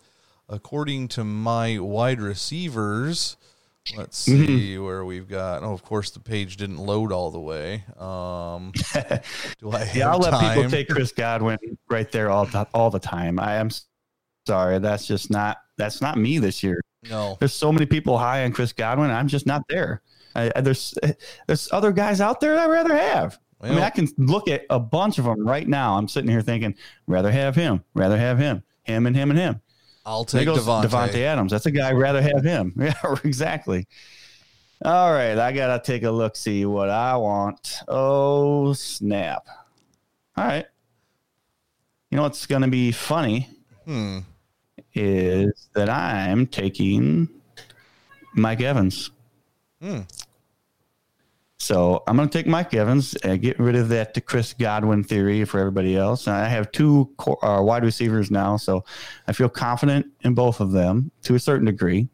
according 0.48 1.08
to 1.08 1.24
my 1.24 1.78
wide 1.78 2.20
receivers, 2.20 3.36
let's 3.96 4.26
Mm-hmm. 4.28 4.46
see 4.46 4.78
where 4.78 5.04
we've 5.04 5.28
got. 5.28 5.62
Oh, 5.62 5.72
of 5.72 5.82
course, 5.82 6.10
the 6.10 6.20
page 6.20 6.56
didn't 6.56 6.78
load 6.78 7.12
all 7.12 7.30
the 7.30 7.40
way. 7.40 7.84
Um, 7.98 8.72
do 9.58 9.70
I 9.70 9.78
have 9.84 9.96
Yeah, 9.96 10.10
I'll 10.10 10.18
let 10.18 10.38
people 10.54 10.68
take 10.70 10.88
Chris 10.88 11.12
Godwin 11.12 11.58
right 11.88 12.10
there 12.12 12.30
all 12.30 12.46
the, 12.46 12.66
all 12.74 12.90
the 12.90 12.98
time. 13.00 13.38
I 13.40 13.54
am 13.56 13.70
sorry, 14.46 14.78
that's 14.78 15.06
just 15.06 15.30
not 15.30 15.58
that's 15.78 16.00
not 16.02 16.18
me 16.18 16.38
this 16.38 16.62
year. 16.62 16.80
no, 17.08 17.36
There's 17.38 17.54
so 17.54 17.72
many 17.72 17.86
people 17.86 18.18
high 18.18 18.44
on 18.44 18.52
Chris 18.52 18.72
Godwin. 18.72 19.10
I'm 19.10 19.28
just 19.28 19.46
not 19.46 19.62
there. 19.68 20.02
I, 20.34 20.50
I- 20.54 20.60
there's 20.60 20.94
there's 21.46 21.68
other 21.72 21.90
guys 21.92 22.20
out 22.20 22.40
there 22.40 22.58
I'd 22.58 22.66
rather 22.66 22.94
have. 22.96 23.38
I 23.62 23.68
mean, 23.70 23.78
I 23.78 23.90
can 23.90 24.08
look 24.16 24.48
at 24.48 24.64
a 24.70 24.78
bunch 24.80 25.18
of 25.18 25.24
them 25.26 25.46
right 25.46 25.68
now. 25.68 25.96
I'm 25.98 26.08
sitting 26.08 26.30
here 26.30 26.40
thinking, 26.40 26.74
rather 27.06 27.30
have 27.30 27.54
him, 27.54 27.84
rather 27.94 28.16
have 28.16 28.38
him, 28.38 28.62
him 28.84 29.06
and 29.06 29.14
him 29.14 29.30
and 29.30 29.38
him. 29.38 29.60
I'll 30.06 30.24
take 30.24 30.48
Davante. 30.48 30.84
Davante 30.88 31.18
Adams. 31.20 31.52
That's 31.52 31.66
a 31.66 31.70
guy 31.70 31.90
I'd 31.90 31.98
rather 31.98 32.22
have 32.22 32.42
him. 32.42 32.72
Yeah, 32.78 32.94
exactly. 33.22 33.86
All 34.82 35.12
right, 35.12 35.36
I 35.38 35.52
gotta 35.52 35.82
take 35.84 36.04
a 36.04 36.10
look, 36.10 36.36
see 36.36 36.64
what 36.64 36.88
I 36.88 37.14
want. 37.16 37.80
Oh 37.86 38.72
snap! 38.72 39.46
All 40.38 40.44
right. 40.46 40.64
You 42.10 42.16
know 42.16 42.22
what's 42.22 42.46
gonna 42.46 42.66
be 42.68 42.90
funny 42.92 43.46
Hmm. 43.84 44.20
is 44.94 45.68
that 45.74 45.90
I'm 45.90 46.46
taking 46.46 47.28
Mike 48.34 48.62
Evans. 48.62 49.10
Hmm. 49.82 50.00
So 51.60 52.02
I'm 52.06 52.16
going 52.16 52.26
to 52.26 52.38
take 52.38 52.46
Mike 52.46 52.72
Evans 52.72 53.14
and 53.16 53.40
get 53.40 53.58
rid 53.58 53.76
of 53.76 53.90
that 53.90 54.14
to 54.14 54.22
Chris 54.22 54.54
Godwin 54.54 55.04
theory 55.04 55.44
for 55.44 55.60
everybody 55.60 55.94
else. 55.94 56.26
And 56.26 56.34
I 56.34 56.48
have 56.48 56.72
two 56.72 57.12
co- 57.18 57.36
uh, 57.42 57.60
wide 57.60 57.84
receivers 57.84 58.30
now, 58.30 58.56
so 58.56 58.82
I 59.28 59.34
feel 59.34 59.50
confident 59.50 60.06
in 60.22 60.34
both 60.34 60.60
of 60.60 60.72
them 60.72 61.10
to 61.24 61.34
a 61.34 61.38
certain 61.38 61.66
degree. 61.66 62.08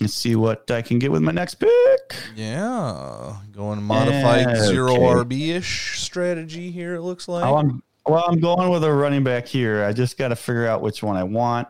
Let's 0.00 0.14
see 0.14 0.36
what 0.36 0.70
I 0.70 0.80
can 0.80 0.98
get 0.98 1.12
with 1.12 1.20
my 1.20 1.32
next 1.32 1.56
pick. 1.56 2.16
Yeah, 2.34 3.36
going 3.52 3.82
modified 3.82 4.46
Yeah, 4.46 4.64
zero 4.64 4.94
okay. 4.94 5.02
RB 5.02 5.48
ish 5.50 6.00
strategy 6.00 6.70
here. 6.70 6.94
It 6.94 7.02
looks 7.02 7.28
like. 7.28 7.44
Oh, 7.44 7.56
I'm, 7.56 7.82
well, 8.06 8.24
I'm 8.26 8.40
going 8.40 8.70
with 8.70 8.84
a 8.84 8.92
running 8.92 9.22
back 9.22 9.46
here. 9.46 9.84
I 9.84 9.92
just 9.92 10.16
got 10.16 10.28
to 10.28 10.36
figure 10.36 10.66
out 10.66 10.80
which 10.80 11.02
one 11.02 11.16
I 11.16 11.24
want, 11.24 11.68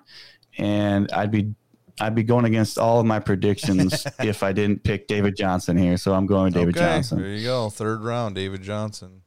and 0.57 1.11
I'd 1.11 1.33
be 1.33 1.53
I'd 2.03 2.15
be 2.15 2.23
going 2.23 2.45
against 2.45 2.79
all 2.79 3.01
of 3.01 3.07
my 3.07 3.19
predictions 3.19 4.07
if 4.21 4.43
I 4.43 4.53
didn't 4.53 4.83
pick 4.85 5.07
David 5.07 5.37
Johnson 5.37 5.77
here. 5.77 5.97
So 5.97 6.13
I'm 6.15 6.27
going 6.27 6.45
with 6.45 6.55
David 6.55 6.77
okay, 6.77 6.87
Johnson. 6.97 7.23
There 7.23 7.31
you 7.31 7.45
go. 7.45 7.71
Third 7.71 8.03
round, 8.03 8.35
David 8.35 8.63
Johnson. 8.63 9.23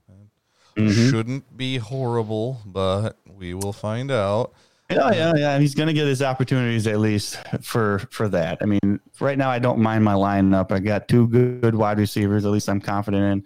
Mhm. 0.77 1.10
Shouldn't 1.10 1.55
be 1.55 1.77
horrible, 1.77 2.60
but 2.65 3.17
we 3.25 3.53
will 3.53 3.72
find 3.72 4.12
out. 4.12 4.53
Yeah, 4.89 5.12
yeah, 5.13 5.34
yeah. 5.36 5.60
He's 5.60 5.74
going 5.74 5.88
to 5.88 5.94
get 5.94 6.05
his 6.05 6.22
opportunities 6.22 6.86
at 6.86 7.00
least 7.00 7.38
for 7.62 8.00
for 8.12 8.27
that. 8.29 8.60
I 8.62 8.65
mean, 8.65 9.00
right 9.20 9.38
now 9.38 9.50
I 9.50 9.58
don't 9.58 9.79
mind 9.79 10.03
my 10.03 10.13
lineup. 10.13 10.72
I 10.72 10.79
got 10.79 11.08
two 11.08 11.27
good 11.27 11.74
wide 11.74 11.98
receivers. 11.98 12.46
At 12.46 12.51
least 12.51 12.70
I'm 12.70 12.82
confident 12.82 13.24
in 13.24 13.44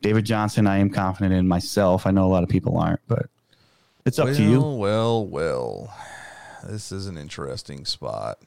David 0.00 0.24
Johnson. 0.24 0.66
I 0.66 0.78
am 0.78 0.88
confident 0.88 1.34
in 1.34 1.46
myself. 1.46 2.06
I 2.06 2.12
know 2.12 2.24
a 2.24 2.32
lot 2.32 2.44
of 2.44 2.48
people 2.48 2.78
aren't, 2.78 3.00
but 3.08 3.26
It's 4.06 4.18
up 4.18 4.26
well, 4.26 4.34
to 4.36 4.42
you. 4.42 4.60
Well, 4.60 5.26
well, 5.26 5.94
this 6.66 6.92
is 6.92 7.08
an 7.08 7.18
interesting 7.18 7.84
spot. 7.84 8.38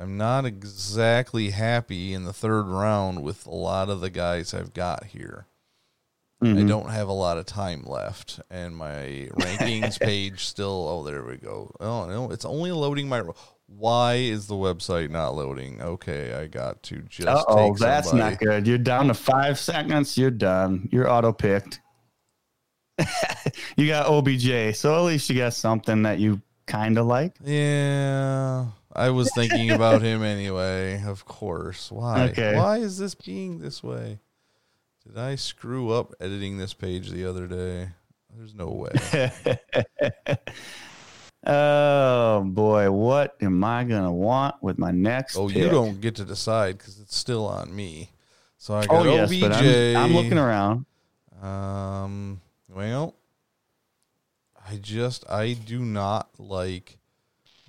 I'm 0.00 0.16
not 0.16 0.44
exactly 0.46 1.50
happy 1.50 2.14
in 2.14 2.24
the 2.24 2.32
third 2.32 2.66
round 2.66 3.22
with 3.22 3.46
a 3.46 3.50
lot 3.54 3.88
of 3.88 4.00
the 4.00 4.10
guys 4.10 4.54
I've 4.54 4.72
got 4.72 5.04
here. 5.06 5.46
I 6.40 6.46
Mhm. 6.46 6.68
don't 6.68 6.90
have 6.90 7.08
a 7.08 7.12
lot 7.12 7.36
of 7.36 7.46
time 7.46 7.82
left, 7.84 8.38
and 8.48 8.76
my 8.76 9.28
rankings 9.34 9.98
page 9.98 10.44
still. 10.44 10.86
Oh, 10.88 11.02
there 11.02 11.24
we 11.24 11.36
go. 11.36 11.72
Oh 11.80 12.06
no, 12.06 12.30
it's 12.30 12.44
only 12.44 12.70
loading 12.70 13.08
my. 13.08 13.22
Why 13.66 14.14
is 14.14 14.46
the 14.46 14.54
website 14.54 15.10
not 15.10 15.34
loading? 15.34 15.82
Okay, 15.82 16.32
I 16.34 16.46
got 16.46 16.80
to 16.84 17.02
just. 17.02 17.44
Oh, 17.48 17.74
that's 17.76 18.10
somebody. 18.10 18.30
not 18.30 18.38
good. 18.40 18.66
You're 18.68 18.78
down 18.78 19.08
to 19.08 19.14
five 19.14 19.58
seconds. 19.58 20.16
You're 20.16 20.30
done. 20.30 20.88
You're 20.92 21.10
auto 21.10 21.32
picked. 21.32 21.80
you 23.76 23.88
got 23.88 24.06
OBJ, 24.06 24.76
so 24.76 24.94
at 24.96 25.00
least 25.02 25.28
you 25.28 25.36
got 25.36 25.54
something 25.54 26.02
that 26.02 26.18
you 26.20 26.40
kind 26.66 26.98
of 26.98 27.06
like. 27.06 27.34
Yeah, 27.44 28.66
I 28.98 29.10
was 29.10 29.30
thinking 29.34 29.70
about 29.70 30.02
him 30.08 30.22
anyway. 30.22 31.02
Of 31.06 31.24
course. 31.24 31.90
Why? 31.92 32.28
Okay. 32.30 32.56
Why 32.56 32.78
is 32.78 32.98
this 32.98 33.14
being 33.14 33.60
this 33.60 33.82
way? 33.82 34.18
Did 35.06 35.16
I 35.18 35.36
screw 35.36 35.90
up 35.90 36.14
editing 36.20 36.58
this 36.58 36.74
page 36.74 37.10
the 37.10 37.24
other 37.24 37.46
day? 37.46 37.90
There's 38.36 38.54
no 38.54 38.68
way. 38.68 39.30
Oh 41.46 42.42
boy, 42.44 42.90
what 42.90 43.36
am 43.40 43.62
I 43.62 43.84
gonna 43.84 44.12
want 44.12 44.56
with 44.60 44.76
my 44.76 44.90
next? 44.90 45.36
oh, 45.36 45.48
you 45.48 45.68
don't 45.70 46.00
get 46.00 46.16
to 46.16 46.24
decide 46.24 46.76
because 46.76 46.98
it's 46.98 47.16
still 47.16 47.46
on 47.46 47.74
me. 47.74 48.10
So 48.58 48.74
I 48.74 48.86
got 48.86 49.06
Oh 49.06 49.10
yes, 49.10 49.30
OBJ. 49.30 49.40
but 49.40 49.52
I'm, 49.52 49.96
I'm 49.96 50.14
looking 50.14 50.36
around. 50.36 50.84
Um. 51.40 52.40
Well, 52.68 53.14
I 54.68 54.76
just 54.76 55.28
I 55.30 55.52
do 55.52 55.78
not 55.78 56.28
like 56.38 56.97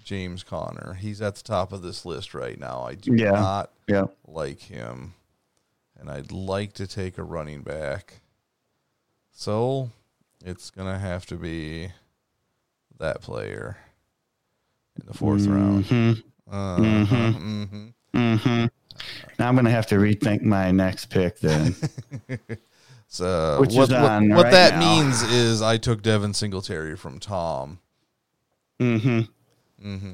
James 0.10 0.42
Conner. 0.44 0.96
He's 1.00 1.22
at 1.22 1.36
the 1.36 1.44
top 1.44 1.72
of 1.72 1.84
this 1.84 2.04
list 2.04 2.34
right 2.34 2.60
now. 2.60 2.82
I 2.82 2.96
do 2.96 3.14
Yeah. 3.14 3.30
not 3.30 3.72
Yeah. 3.88 4.06
like 4.28 4.60
him, 4.60 5.14
and 6.00 6.10
I'd 6.10 6.32
like 6.32 6.74
to 6.74 6.88
take 6.88 7.20
a 7.20 7.24
running 7.24 7.62
back. 7.62 8.22
So 9.32 9.92
it's 10.44 10.72
gonna 10.72 10.98
have 10.98 11.28
to 11.28 11.36
be 11.36 11.92
that 12.98 13.22
player 13.22 13.78
in 15.00 15.06
the 15.06 15.14
4th 15.14 15.46
round. 15.46 15.86
Mhm. 15.86 16.24
Uh-huh, 16.50 16.82
Mhm. 16.82 17.94
mhm. 18.16 18.40
hmm 18.40 18.66
Now 19.38 19.48
I'm 19.48 19.56
gonna 19.56 19.70
have 19.70 19.86
to 19.88 19.96
rethink 19.98 20.42
my 20.42 20.72
next 20.72 21.12
pick 21.12 21.40
then. 21.40 21.76
So 23.12 23.60
Which 23.62 23.74
what, 23.74 23.90
what- 23.90 24.00
right 24.44 24.52
that 24.52 24.74
now. 24.76 24.80
means 24.82 25.24
is 25.24 25.64
I 25.64 25.78
took 25.78 26.04
Devin 26.04 26.34
Singletary 26.36 26.96
from 26.96 27.20
Tom. 27.20 27.80
Hmm 29.82 29.96
hmm 29.96 30.14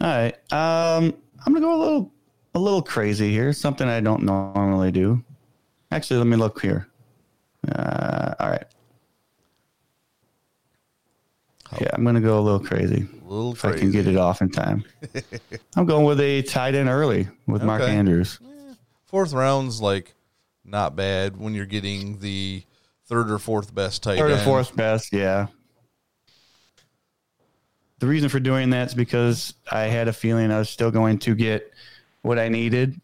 All 0.00 0.08
right. 0.08 0.34
Um, 0.52 1.14
I'm 1.44 1.52
gonna 1.52 1.60
go 1.60 1.74
a 1.74 1.80
little 1.82 2.12
a 2.54 2.58
little 2.58 2.82
crazy 2.82 3.30
here. 3.30 3.52
Something 3.52 3.88
I 3.88 4.00
don't 4.00 4.22
normally 4.22 4.92
do. 4.92 5.22
Actually, 5.90 6.18
let 6.18 6.26
me 6.26 6.36
look 6.36 6.60
here. 6.60 6.88
Uh, 7.68 8.34
all 8.40 8.50
right. 8.50 8.64
Yeah, 11.80 11.88
I'm 11.94 12.04
gonna 12.04 12.20
go 12.20 12.38
a 12.38 12.42
little 12.42 12.60
crazy. 12.60 13.06
A 13.24 13.28
little 13.28 13.52
If 13.52 13.64
I 13.64 13.72
can 13.72 13.90
get 13.90 14.06
it 14.06 14.16
off 14.16 14.42
in 14.42 14.50
time. 14.50 14.84
I'm 15.76 15.86
going 15.86 16.04
with 16.04 16.20
a 16.20 16.42
tight 16.42 16.74
end 16.74 16.88
early 16.88 17.28
with 17.46 17.62
Mark 17.62 17.82
Okay. 17.82 17.92
Andrews. 17.92 18.38
Fourth 19.06 19.32
round's 19.32 19.80
like 19.80 20.14
not 20.64 20.96
bad 20.96 21.38
when 21.38 21.54
you're 21.54 21.66
getting 21.66 22.18
the 22.18 22.62
third 23.06 23.30
or 23.30 23.38
fourth 23.38 23.74
best 23.74 24.02
tight 24.02 24.18
Third 24.18 24.32
or 24.32 24.38
fourth 24.38 24.76
best, 24.76 25.12
yeah. 25.12 25.46
The 28.02 28.08
reason 28.08 28.28
for 28.28 28.40
doing 28.40 28.70
that 28.70 28.88
is 28.88 28.94
because 28.94 29.54
I 29.70 29.82
had 29.82 30.08
a 30.08 30.12
feeling 30.12 30.50
I 30.50 30.58
was 30.58 30.68
still 30.68 30.90
going 30.90 31.20
to 31.20 31.36
get 31.36 31.70
what 32.22 32.36
I 32.36 32.48
needed. 32.48 33.00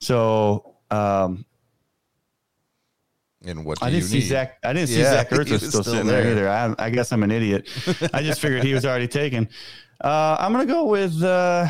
So 0.00 0.76
um, 0.90 1.44
And 3.44 3.66
what 3.66 3.80
do 3.80 3.84
I 3.84 3.90
didn't 3.90 4.06
see 4.06 4.20
need? 4.20 4.28
Zach. 4.28 4.56
I 4.64 4.72
didn't 4.72 4.88
see 4.88 5.00
Yeah, 5.00 5.12
Zach 5.12 5.28
Ertz 5.30 5.50
was 5.50 5.68
still, 5.68 5.82
still 5.82 5.92
sitting 5.92 6.06
there, 6.06 6.22
there. 6.22 6.48
either. 6.48 6.48
I, 6.78 6.86
I 6.86 6.88
guess 6.88 7.12
I'm 7.12 7.22
an 7.22 7.30
idiot. 7.30 7.68
I 8.14 8.22
just 8.22 8.40
figured 8.40 8.64
he 8.64 8.72
was 8.72 8.86
already 8.86 9.08
taken. 9.08 9.46
Uh, 10.00 10.38
I'm 10.40 10.52
gonna 10.52 10.64
go 10.64 10.86
with 10.86 11.22
uh, 11.22 11.68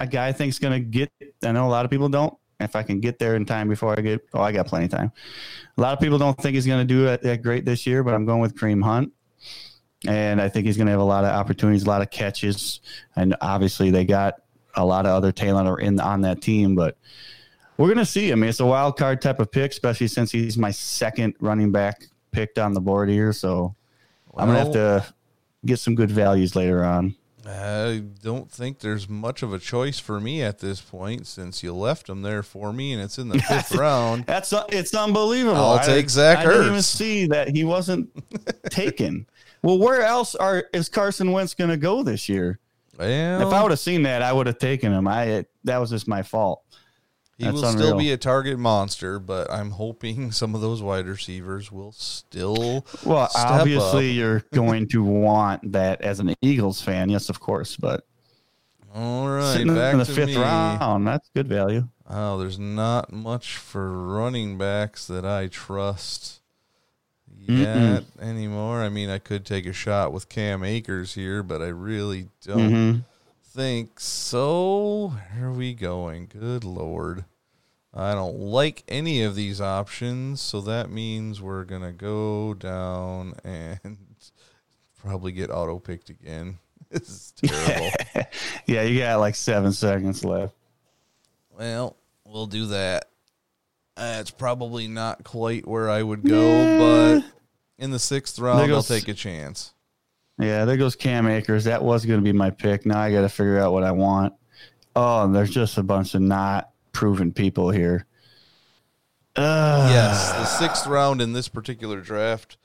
a 0.00 0.06
guy 0.06 0.28
I 0.28 0.32
think's 0.32 0.58
gonna 0.58 0.80
get. 0.80 1.10
I 1.42 1.52
know 1.52 1.66
a 1.66 1.70
lot 1.70 1.86
of 1.86 1.90
people 1.90 2.10
don't. 2.10 2.36
If 2.60 2.76
I 2.76 2.82
can 2.82 3.00
get 3.00 3.18
there 3.18 3.36
in 3.36 3.46
time 3.46 3.70
before 3.70 3.98
I 3.98 4.02
get, 4.02 4.20
oh, 4.34 4.42
I 4.42 4.52
got 4.52 4.66
plenty 4.66 4.84
of 4.84 4.90
time. 4.90 5.12
A 5.78 5.80
lot 5.80 5.94
of 5.94 6.00
people 6.00 6.18
don't 6.18 6.38
think 6.38 6.56
he's 6.56 6.66
gonna 6.66 6.84
do 6.84 7.06
it 7.06 7.22
that 7.22 7.40
great 7.42 7.64
this 7.64 7.86
year, 7.86 8.04
but 8.04 8.12
I'm 8.12 8.26
going 8.26 8.40
with 8.42 8.54
Kareem 8.54 8.84
Hunt, 8.84 9.14
and 10.06 10.40
I 10.40 10.48
think 10.48 10.66
he's 10.66 10.76
gonna 10.76 10.90
have 10.90 11.00
a 11.00 11.04
lot 11.04 11.24
of 11.24 11.30
opportunities, 11.30 11.84
a 11.84 11.88
lot 11.88 12.02
of 12.02 12.10
catches, 12.10 12.80
and 13.16 13.34
obviously 13.40 13.90
they 13.90 14.04
got 14.04 14.34
a 14.74 14.84
lot 14.84 15.06
of 15.06 15.12
other 15.12 15.32
talent 15.32 15.80
in 15.82 15.98
on 15.98 16.20
that 16.22 16.40
team, 16.40 16.74
but 16.74 16.96
we're 17.76 17.88
gonna 17.88 18.04
see. 18.06 18.30
I 18.32 18.34
mean, 18.34 18.48
it's 18.50 18.60
a 18.60 18.66
wild 18.66 18.96
card 18.96 19.20
type 19.20 19.40
of 19.40 19.50
pick, 19.50 19.72
especially 19.72 20.08
since 20.08 20.30
he's 20.30 20.56
my 20.58 20.70
second 20.70 21.34
running 21.40 21.72
back 21.72 22.04
picked 22.32 22.58
on 22.58 22.74
the 22.74 22.80
board 22.80 23.08
here. 23.08 23.32
So 23.32 23.74
I'm 24.36 24.46
gonna 24.48 24.58
have 24.58 24.72
to 24.72 25.14
get 25.66 25.78
some 25.78 25.94
good 25.94 26.10
values 26.10 26.54
later 26.54 26.84
on. 26.84 27.14
I 27.46 28.02
don't 28.22 28.50
think 28.50 28.80
there's 28.80 29.08
much 29.08 29.42
of 29.42 29.54
a 29.54 29.58
choice 29.58 29.98
for 29.98 30.20
me 30.20 30.42
at 30.42 30.58
this 30.58 30.82
point 30.82 31.26
since 31.26 31.62
you 31.62 31.72
left 31.72 32.08
him 32.08 32.20
there 32.20 32.42
for 32.42 32.74
me 32.74 32.92
and 32.92 33.00
it's 33.00 33.16
in 33.16 33.30
the 33.30 33.38
fifth 33.48 33.74
round. 33.74 34.26
That's 34.26 34.52
it's 34.68 34.94
unbelievable. 34.94 35.56
I'll 35.56 35.78
I- 35.78 35.86
take 35.86 36.10
Zach 36.10 36.38
I 36.38 36.44
didn't 36.44 36.66
even 36.66 36.82
see 36.82 37.26
that 37.28 37.48
he 37.48 37.64
wasn't 37.64 38.10
taken. 38.70 39.26
Well, 39.62 39.78
where 39.78 40.02
else 40.02 40.34
are 40.34 40.64
is 40.72 40.88
Carson 40.88 41.32
Wentz 41.32 41.54
gonna 41.54 41.76
go 41.76 42.02
this 42.02 42.28
year? 42.28 42.58
Well, 42.98 43.46
if 43.46 43.52
I 43.54 43.62
would 43.62 43.70
have 43.70 43.78
seen 43.78 44.02
that, 44.02 44.22
I 44.22 44.32
would 44.32 44.46
have 44.48 44.58
taken 44.58 44.92
him. 44.92 45.06
I 45.06 45.44
that 45.64 45.78
was 45.78 45.90
just 45.90 46.08
my 46.08 46.22
fault. 46.22 46.62
he 47.36 47.44
that's 47.44 47.54
will 47.62 47.70
still 47.70 47.96
be 47.96 48.10
a 48.10 48.16
target 48.16 48.58
monster, 48.58 49.18
but 49.20 49.48
I'm 49.52 49.70
hoping 49.70 50.32
some 50.32 50.54
of 50.56 50.60
those 50.60 50.82
wide 50.82 51.06
receivers 51.06 51.70
will 51.70 51.92
still 51.92 52.84
Well, 53.04 53.28
obviously 53.36 54.10
up. 54.10 54.16
you're 54.16 54.44
going 54.52 54.88
to 54.88 55.04
want 55.04 55.72
that 55.72 56.00
as 56.02 56.18
an 56.18 56.34
Eagles 56.42 56.82
fan, 56.82 57.08
yes, 57.08 57.28
of 57.28 57.38
course. 57.38 57.76
But 57.76 58.04
All 58.94 59.28
right, 59.28 59.52
sitting 59.52 59.74
back 59.74 59.92
in 59.92 59.98
the 60.00 60.04
to 60.04 60.12
fifth 60.12 60.28
me. 60.30 60.36
round, 60.36 61.06
that's 61.06 61.30
good 61.36 61.46
value. 61.46 61.88
Oh, 62.10 62.38
there's 62.38 62.58
not 62.58 63.12
much 63.12 63.56
for 63.58 63.92
running 63.92 64.58
backs 64.58 65.06
that 65.06 65.24
I 65.24 65.46
trust 65.46 66.40
yet 67.48 68.04
anymore. 68.20 68.82
I 68.82 68.88
mean, 68.88 69.08
I 69.10 69.18
could 69.18 69.44
take 69.44 69.66
a 69.66 69.72
shot 69.72 70.12
with 70.12 70.28
Cam 70.28 70.62
Akers 70.62 71.14
here, 71.14 71.42
but 71.42 71.62
I 71.62 71.68
really 71.68 72.28
don't 72.44 72.70
Mhm. 72.72 73.04
think 73.42 73.98
so. 74.00 75.14
Where 75.34 75.48
are 75.48 75.52
we 75.52 75.74
going? 75.74 76.26
Good 76.26 76.64
lord. 76.64 77.24
I 77.94 78.12
don't 78.14 78.38
like 78.38 78.84
any 78.86 79.22
of 79.22 79.34
these 79.34 79.60
options, 79.60 80.40
so 80.40 80.60
that 80.60 80.90
means 80.90 81.40
we're 81.40 81.64
going 81.64 81.82
to 81.82 81.90
go 81.92 82.54
down 82.54 83.34
and 83.44 83.96
probably 84.98 85.32
get 85.32 85.50
auto 85.50 85.78
picked 85.78 86.10
again. 86.10 86.58
This 86.90 87.02
is 87.08 87.32
terrible. 87.36 87.90
Yeah, 88.66 88.82
you 88.82 88.98
got 89.00 89.20
like 89.20 89.34
seven 89.34 89.72
seconds 89.72 90.24
left. 90.24 90.54
Well, 91.50 91.96
we'll 92.26 92.46
do 92.46 92.66
that. 92.66 93.08
That's 93.96 94.30
probably 94.30 94.88
not 94.88 95.24
quite 95.24 95.66
where 95.66 95.90
I 95.90 96.02
would 96.02 96.22
go, 96.22 96.78
but 97.22 97.24
in 97.78 97.90
the 97.90 97.98
sixth 97.98 98.38
round, 98.38 98.70
I'll 98.72 98.82
take 98.82 99.08
a 99.08 99.14
chance. 99.14 99.72
Yeah, 100.38 100.64
there 100.64 100.76
goes 100.76 100.94
Cam 100.94 101.26
Akers. 101.26 101.64
That 101.64 101.82
was 101.82 102.04
going 102.06 102.20
to 102.20 102.24
be 102.24 102.32
my 102.32 102.50
pick. 102.50 102.86
Now 102.86 103.00
I 103.00 103.10
got 103.10 103.22
to 103.22 103.28
figure 103.28 103.58
out 103.58 103.72
what 103.72 103.82
I 103.84 103.92
want. 103.92 104.34
Oh, 104.94 105.30
there's 105.30 105.50
just 105.50 105.78
a 105.78 105.82
bunch 105.82 106.14
of 106.14 106.22
not 106.22 106.70
proven 106.92 107.32
people 107.32 107.70
here. 107.70 108.06
Uh, 109.36 109.88
Yes, 109.92 110.32
the 110.32 110.44
sixth 110.44 110.86
round 110.86 111.20
in 111.20 111.32
this 111.32 111.48
particular 111.48 112.00
draft 112.00 112.56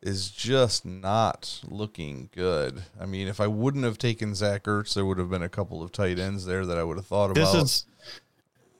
is 0.00 0.30
just 0.30 0.84
not 0.84 1.60
looking 1.68 2.28
good. 2.34 2.82
I 3.00 3.06
mean, 3.06 3.28
if 3.28 3.40
I 3.40 3.46
wouldn't 3.46 3.84
have 3.84 3.98
taken 3.98 4.34
Zach 4.34 4.64
Ertz, 4.64 4.94
there 4.94 5.04
would 5.06 5.18
have 5.18 5.30
been 5.30 5.42
a 5.42 5.48
couple 5.48 5.82
of 5.82 5.92
tight 5.92 6.18
ends 6.18 6.44
there 6.46 6.66
that 6.66 6.78
I 6.78 6.82
would 6.84 6.96
have 6.96 7.06
thought 7.06 7.34
this 7.34 7.50
about. 7.50 7.64
is 7.64 7.84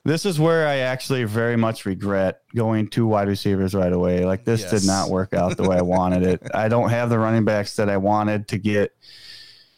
this 0.05 0.27
is 0.27 0.41
where 0.41 0.67
I 0.67 0.79
actually 0.79 1.25
very 1.25 1.57
much 1.57 1.87
regret 1.87 2.41
going 2.55 2.88
two 2.88 3.07
wide 3.07 3.29
receivers 3.29 3.75
right 3.75 3.93
away. 3.93 4.25
Like 4.25 4.45
this 4.45 4.62
Yes. 4.62 4.71
did 4.71 4.85
not 4.87 5.11
work 5.11 5.33
out 5.33 5.57
the 5.57 5.69
way 5.69 5.77
I 5.77 5.83
wanted 5.83 6.25
it. 6.25 6.43
I 6.55 6.69
don't 6.69 6.91
have 6.91 7.09
the 7.09 7.19
running 7.19 7.45
backs 7.45 7.77
that 7.77 7.88
I 7.88 7.97
wanted 7.99 8.49
to 8.49 8.59
get. 8.59 8.93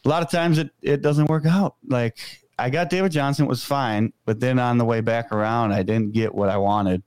A 0.03 0.09
lot 0.09 0.23
of 0.23 0.31
times 0.31 0.57
it 0.57 0.71
it 0.81 1.01
doesn't 1.01 1.29
work 1.29 1.45
out. 1.45 1.75
Like 1.87 2.17
I 2.57 2.69
got 2.69 2.89
David 2.89 3.11
Johnson 3.11 3.45
it 3.45 3.49
was 3.49 3.63
fine, 3.63 4.13
but 4.25 4.39
then 4.39 4.57
on 4.57 4.77
the 4.77 4.85
way 4.85 5.01
back 5.01 5.31
around 5.31 5.73
I 5.73 5.83
didn't 5.83 6.13
get 6.13 6.33
what 6.33 6.49
I 6.49 6.57
wanted. 6.57 7.03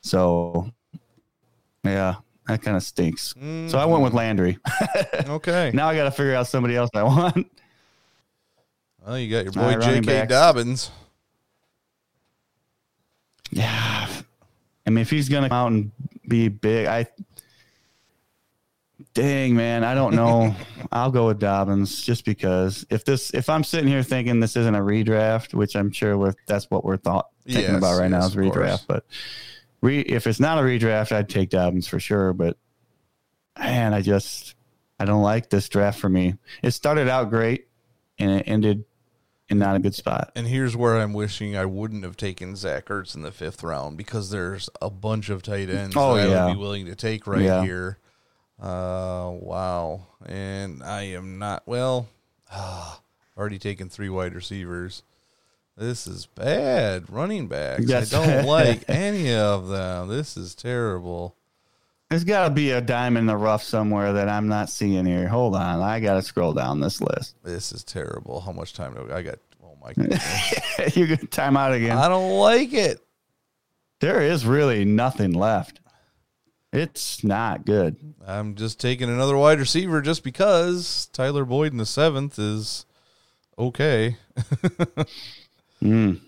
So 0.00 0.72
yeah, 1.84 2.16
that 2.48 2.62
kind 2.62 2.76
of 2.76 2.82
stinks. 2.82 3.34
So 3.68 3.78
I 3.78 3.84
went 3.84 4.02
with 4.02 4.10
mm-hmm. 4.10 4.16
Landry. 4.16 4.58
okay. 5.28 5.70
now 5.72 5.88
I 5.88 5.94
got 5.94 6.04
to 6.04 6.10
figure 6.10 6.34
out 6.34 6.48
somebody 6.48 6.74
else 6.74 6.90
I 6.94 7.02
want. 7.04 7.50
Well, 9.06 9.18
you 9.18 9.30
got 9.30 9.44
your 9.44 9.52
boy 9.52 9.76
right, 9.76 9.80
J.K. 9.80 10.26
Dobbins. 10.26 10.90
Yeah. 13.50 14.08
I 14.86 14.90
mean, 14.90 14.98
if 15.02 15.10
he's 15.10 15.28
going 15.28 15.42
to 15.44 15.48
come 15.48 15.58
out 15.58 15.72
and 15.72 15.90
be 16.26 16.48
big, 16.48 16.86
I 16.86 17.06
Dang 19.14 19.54
man, 19.54 19.84
I 19.84 19.94
don't 19.94 20.14
know. 20.14 20.54
I'll 20.92 21.10
go 21.10 21.26
with 21.28 21.38
Dobbins 21.38 22.02
just 22.02 22.24
because 22.24 22.84
if 22.90 23.04
this 23.04 23.32
if 23.32 23.48
I'm 23.48 23.62
sitting 23.64 23.88
here 23.88 24.02
thinking 24.02 24.40
this 24.40 24.56
isn't 24.56 24.74
a 24.74 24.80
redraft, 24.80 25.54
which 25.54 25.76
I'm 25.76 25.90
sure 25.92 26.16
we're, 26.16 26.34
that's 26.46 26.70
what 26.70 26.84
we're 26.84 26.96
thought 26.96 27.28
thinking 27.44 27.62
Yes, 27.62 27.78
about 27.78 27.98
right 27.98 28.10
now 28.10 28.20
is 28.26 28.34
of 28.36 28.42
course. 28.42 28.56
redraft. 28.56 28.86
But 28.86 29.04
re, 29.80 30.00
if 30.00 30.26
it's 30.26 30.40
not 30.40 30.58
a 30.58 30.62
redraft, 30.62 31.12
I'd 31.12 31.28
take 31.28 31.50
Dobbins 31.50 31.86
for 31.88 32.00
sure. 32.00 32.32
But 32.32 32.56
man, 33.58 33.94
I 33.94 34.02
just 34.02 34.54
I 34.98 35.04
don't 35.04 35.22
like 35.22 35.48
this 35.50 35.68
draft 35.68 35.98
for 36.00 36.08
me. 36.08 36.34
It 36.62 36.72
started 36.72 37.08
out 37.08 37.30
great 37.30 37.68
and 38.18 38.30
it 38.32 38.44
ended 38.48 38.84
in 39.48 39.58
not 39.58 39.76
a 39.76 39.78
good 39.78 39.94
spot. 39.94 40.30
And 40.34 40.46
here's 40.46 40.76
where 40.76 40.96
I'm 40.98 41.12
wishing 41.12 41.56
I 41.56 41.64
wouldn't 41.64 42.04
have 42.04 42.16
taken 42.16 42.54
Zach 42.56 42.86
Ertz 42.86 43.14
in 43.14 43.22
the 43.22 43.32
fifth 43.32 43.62
round 43.62 43.96
because 43.96 44.30
there's 44.30 44.68
a 44.82 44.90
bunch 44.90 45.28
of 45.30 45.42
tight 45.42 45.70
ends 45.70 45.96
Oh, 45.96 46.16
that 46.16 46.28
I 46.28 46.30
yeah. 46.30 46.46
would 46.46 46.54
be 46.54 46.58
willing 46.60 46.86
to 46.86 46.94
take 46.94 47.26
right 47.26 47.42
Yeah. 47.42 47.62
here. 47.62 47.98
Uh, 48.60 49.30
wow. 49.40 50.06
And 50.26 50.82
I 50.82 51.02
am 51.02 51.38
not, 51.38 51.62
well, 51.66 52.08
already 53.36 53.58
taken 53.58 53.88
three 53.88 54.08
wide 54.08 54.34
receivers. 54.34 55.02
This 55.76 56.06
is 56.08 56.26
bad. 56.26 57.08
Running 57.08 57.46
backs. 57.46 57.84
Yes. 57.86 58.12
I 58.12 58.24
don't 58.24 58.46
like 58.48 58.84
any 58.88 59.32
of 59.32 59.68
them. 59.68 60.08
This 60.08 60.36
is 60.36 60.54
terrible. 60.56 61.36
There's 62.10 62.24
got 62.24 62.44
to 62.48 62.50
be 62.54 62.70
a 62.70 62.80
dime 62.80 63.16
in 63.18 63.26
the 63.26 63.36
rough 63.36 63.62
somewhere 63.62 64.14
that 64.14 64.28
I'm 64.30 64.48
not 64.48 64.70
seeing 64.70 65.04
here. 65.04 65.28
Hold 65.28 65.54
on, 65.54 65.80
I 65.82 66.00
got 66.00 66.14
to 66.14 66.22
scroll 66.22 66.54
down 66.54 66.80
this 66.80 67.00
list. 67.02 67.36
This 67.44 67.70
is 67.70 67.84
terrible. 67.84 68.40
How 68.40 68.52
much 68.52 68.72
time 68.72 68.94
do 68.94 69.12
I 69.12 69.22
got? 69.22 69.38
Oh 69.62 69.76
my 69.82 69.92
goodness. 69.94 70.96
you 70.96 71.06
get 71.06 71.30
time 71.30 71.56
out 71.56 71.72
again. 71.74 71.98
I 71.98 72.08
don't 72.08 72.38
like 72.38 72.72
it. 72.72 73.00
There 74.00 74.22
is 74.22 74.46
really 74.46 74.84
nothing 74.86 75.32
left. 75.32 75.80
It's 76.72 77.24
not 77.24 77.66
good. 77.66 77.96
I'm 78.26 78.54
just 78.54 78.78
taking 78.80 79.08
another 79.08 79.36
wide 79.36 79.58
receiver 79.58 80.00
just 80.00 80.22
because 80.22 81.06
Tyler 81.12 81.44
Boyd 81.44 81.72
in 81.72 81.78
the 81.78 81.86
seventh 81.86 82.38
is 82.38 82.86
okay. 83.58 84.16
Mm. 85.82 86.18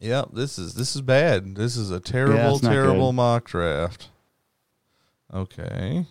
Yeah, 0.00 0.24
this 0.32 0.58
is 0.58 0.72
this 0.74 0.96
is 0.96 1.02
bad. 1.02 1.54
This 1.56 1.76
is 1.76 1.90
a 1.90 2.00
terrible, 2.00 2.58
not 2.58 2.62
terrible 2.62 3.10
good. 3.10 3.16
mock 3.16 3.44
draft. 3.44 4.08
Okay. 5.34 6.06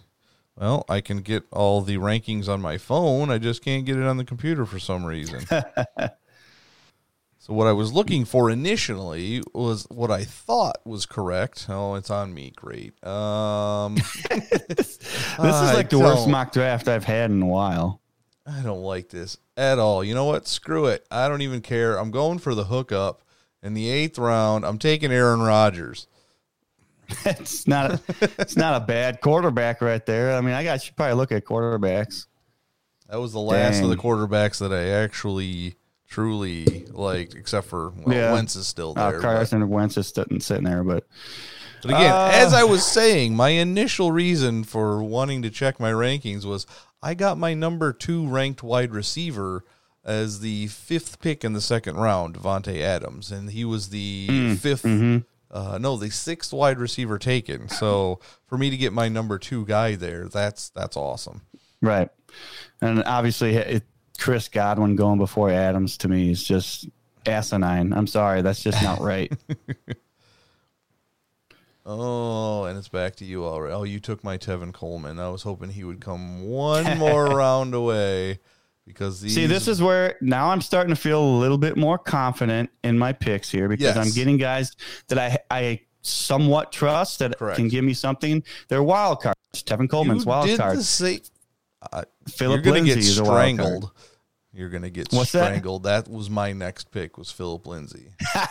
Well, 0.55 0.85
I 0.87 1.01
can 1.01 1.21
get 1.21 1.43
all 1.51 1.81
the 1.81 1.97
rankings 1.97 2.47
on 2.47 2.61
my 2.61 2.77
phone. 2.77 3.31
I 3.31 3.37
just 3.39 3.63
can't 3.63 3.85
get 3.85 3.97
it 3.97 4.03
on 4.03 4.17
the 4.17 4.25
computer 4.25 4.65
for 4.65 4.77
some 4.77 5.03
reason. 5.03 5.45
so 5.47 6.11
what 7.47 7.65
I 7.65 7.71
was 7.71 7.91
looking 7.91 8.23
for 8.25 8.51
initially 8.51 9.41
was 9.53 9.87
what 9.89 10.11
I 10.11 10.25
thought 10.25 10.85
was 10.85 11.07
correct. 11.07 11.65
Oh, 11.69 11.95
it's 11.95 12.11
on 12.11 12.33
me. 12.33 12.51
Great. 12.55 13.03
Um 13.03 13.95
This 14.69 14.99
is 14.99 15.39
I 15.39 15.73
like 15.73 15.89
the 15.89 15.99
worst 15.99 16.27
mock 16.27 16.51
draft 16.51 16.87
I've 16.87 17.05
had 17.05 17.31
in 17.31 17.41
a 17.41 17.47
while. 17.47 17.99
I 18.45 18.61
don't 18.61 18.83
like 18.83 19.09
this 19.09 19.37
at 19.57 19.79
all. 19.79 20.03
You 20.03 20.13
know 20.13 20.25
what? 20.25 20.47
Screw 20.47 20.85
it. 20.85 21.05
I 21.09 21.27
don't 21.29 21.41
even 21.41 21.61
care. 21.61 21.97
I'm 21.97 22.11
going 22.11 22.39
for 22.39 22.53
the 22.53 22.65
hookup 22.65 23.23
in 23.63 23.73
the 23.73 23.89
eighth 23.89 24.17
round. 24.19 24.65
I'm 24.65 24.77
taking 24.77 25.11
Aaron 25.11 25.41
Rodgers. 25.41 26.07
it's 27.25 27.67
not. 27.67 27.91
A, 27.93 27.99
it's 28.39 28.55
not 28.55 28.81
a 28.81 28.85
bad 28.85 29.21
quarterback 29.21 29.81
right 29.81 30.05
there. 30.05 30.35
I 30.35 30.41
mean, 30.41 30.53
I 30.53 30.63
got 30.63 30.81
should 30.81 30.95
probably 30.95 31.15
look 31.15 31.31
at 31.31 31.45
quarterbacks. 31.45 32.27
That 33.09 33.19
was 33.19 33.33
the 33.33 33.39
last 33.39 33.81
of 33.81 33.89
the 33.89 33.97
quarterbacks 33.97 34.59
that 34.59 34.73
I 34.73 34.89
actually 35.03 35.75
truly 36.07 36.85
liked, 36.91 37.35
except 37.35 37.67
for 37.67 37.89
well, 37.91 38.15
Yeah. 38.15 38.33
Wentz 38.33 38.55
is 38.55 38.67
still 38.67 38.93
Uh, 38.95 39.11
there. 39.11 39.19
but- 39.19 39.25
Carson 39.27 39.67
Wentz 39.69 39.97
is 39.97 40.07
sitting, 40.07 40.39
sitting 40.39 40.63
there, 40.63 40.83
but 40.83 41.05
But 41.81 41.91
again, 41.91 42.11
Uh, 42.11 42.29
as 42.31 42.53
I 42.53 42.63
was 42.63 42.85
saying, 42.85 43.35
my 43.35 43.49
initial 43.49 44.11
reason 44.11 44.63
for 44.63 45.03
wanting 45.03 45.41
to 45.41 45.49
check 45.49 45.79
my 45.79 45.91
rankings 45.91 46.45
was 46.45 46.65
I 47.01 47.13
got 47.13 47.37
my 47.37 47.53
number 47.53 47.91
two 47.91 48.25
ranked 48.27 48.63
wide 48.63 48.93
receiver 48.93 49.65
as 50.05 50.39
the 50.39 50.67
fifth 50.67 51.19
pick 51.19 51.43
in 51.43 51.51
the 51.53 51.61
second 51.61 51.97
round, 51.97 52.35
Davante 52.35 52.79
Adams, 52.81 53.31
and 53.31 53.49
he 53.51 53.65
was 53.65 53.89
the 53.89 54.27
Hmm. 54.27 54.53
5th 54.53 54.83
mm-hmm. 54.83 55.17
Uh, 55.53 55.77
no, 55.79 55.95
the 55.95 56.09
sixth 56.09 56.51
wide 56.51 56.79
receiver 56.79 57.19
taken. 57.19 57.69
So 57.69 58.19
for 58.47 58.57
me 58.57 58.71
to 58.71 58.77
get 58.77 58.91
my 58.91 59.07
number 59.07 59.37
two 59.37 59.65
guy 59.65 59.95
there, 59.95 60.27
that's 60.27 60.69
that's 60.69 60.97
awesome. 60.97 61.41
right. 61.81 62.09
And 62.81 63.03
obviously, 63.03 63.55
it, 63.55 63.83
Chris 64.17 64.49
Godwin 64.49 64.95
going 64.95 65.19
before 65.19 65.51
Adams 65.51 65.97
to 65.99 66.07
me 66.07 66.31
is 66.31 66.43
just 66.43 66.89
asinine. 67.27 67.93
I'm 67.93 68.07
sorry, 68.07 68.41
that's 68.41 68.63
just 68.63 68.81
not 68.83 68.99
right. 68.99 69.31
Oh, 71.85 72.63
and 72.63 72.77
it's 72.77 72.87
back 72.87 73.17
to 73.17 73.25
you 73.25 73.43
already. 73.43 73.73
Oh, 73.73 73.83
you 73.83 73.99
took 73.99 74.23
my 74.23 74.37
Tevin 74.37 74.73
Coleman. 74.73 75.19
I 75.19 75.27
was 75.27 75.43
hoping 75.43 75.69
he 75.69 75.83
would 75.83 75.99
come 75.99 76.43
one 76.43 76.97
more 76.97 77.25
round 77.35 77.73
away 77.73 78.39
because 78.85 79.21
these 79.21 79.33
See, 79.35 79.45
this 79.45 79.67
is 79.67 79.81
where 79.81 80.15
now 80.21 80.49
I'm 80.49 80.61
starting 80.61 80.93
to 80.93 80.99
feel 80.99 81.23
a 81.23 81.37
little 81.39 81.57
bit 81.57 81.77
more 81.77 81.97
confident 81.97 82.69
in 82.83 82.97
my 82.97 83.13
picks 83.13 83.49
here 83.49 83.67
because 83.69 83.95
Yes. 83.95 83.97
I'm 83.97 84.11
getting 84.13 84.37
guys 84.37 84.75
that 85.07 85.17
I 85.17 85.37
I 85.51 85.81
somewhat 86.01 86.71
trust 86.71 87.19
that 87.19 87.37
Correct. 87.37 87.57
can 87.57 87.67
give 87.69 87.83
me 87.85 87.93
something. 87.93 88.43
They're 88.67 88.83
wild 88.83 89.21
cards. 89.21 89.37
Tevin 89.55 89.89
Coleman's 89.89 90.25
you 90.25 90.29
wild 90.29 90.47
did 90.47 90.59
card. 90.59 90.77
the 90.77 90.83
same. 90.83 91.21
Philip 92.29 92.57
You're 92.57 92.61
gonna 92.73 92.73
Lindsay 92.85 92.89
get 92.95 92.97
is 92.99 93.19
a 93.19 93.23
wild 93.23 93.33
card. 93.35 93.55
strangled. 93.55 93.91
You're 94.55 94.69
gonna 94.69 94.89
get 94.89 95.11
What's 95.11 95.31
that? 95.31 95.45
strangled. 95.45 95.83
That? 95.83 96.07
was 96.07 96.29
my 96.29 96.53
next 96.53 96.91
pick. 96.91 97.17
Was 97.17 97.31
Philip 97.31 97.65
Lindsay? 97.67 98.11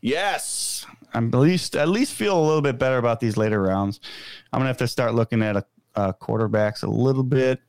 Yes, 0.00 0.84
I'm 1.14 1.28
at 1.28 1.34
least 1.38 1.76
at 1.76 1.88
least 1.88 2.14
feel 2.14 2.38
a 2.38 2.44
little 2.44 2.62
bit 2.62 2.78
better 2.78 2.98
about 2.98 3.20
these 3.20 3.36
later 3.36 3.60
rounds. 3.62 4.00
I'm 4.52 4.60
gonna 4.60 4.68
have 4.68 4.76
to 4.78 4.88
start 4.88 5.14
looking 5.14 5.42
at 5.42 5.56
a, 5.56 5.64
uh, 5.94 6.12
quarterbacks 6.20 6.82
a 6.82 6.86
little 6.88 7.22
bit. 7.22 7.60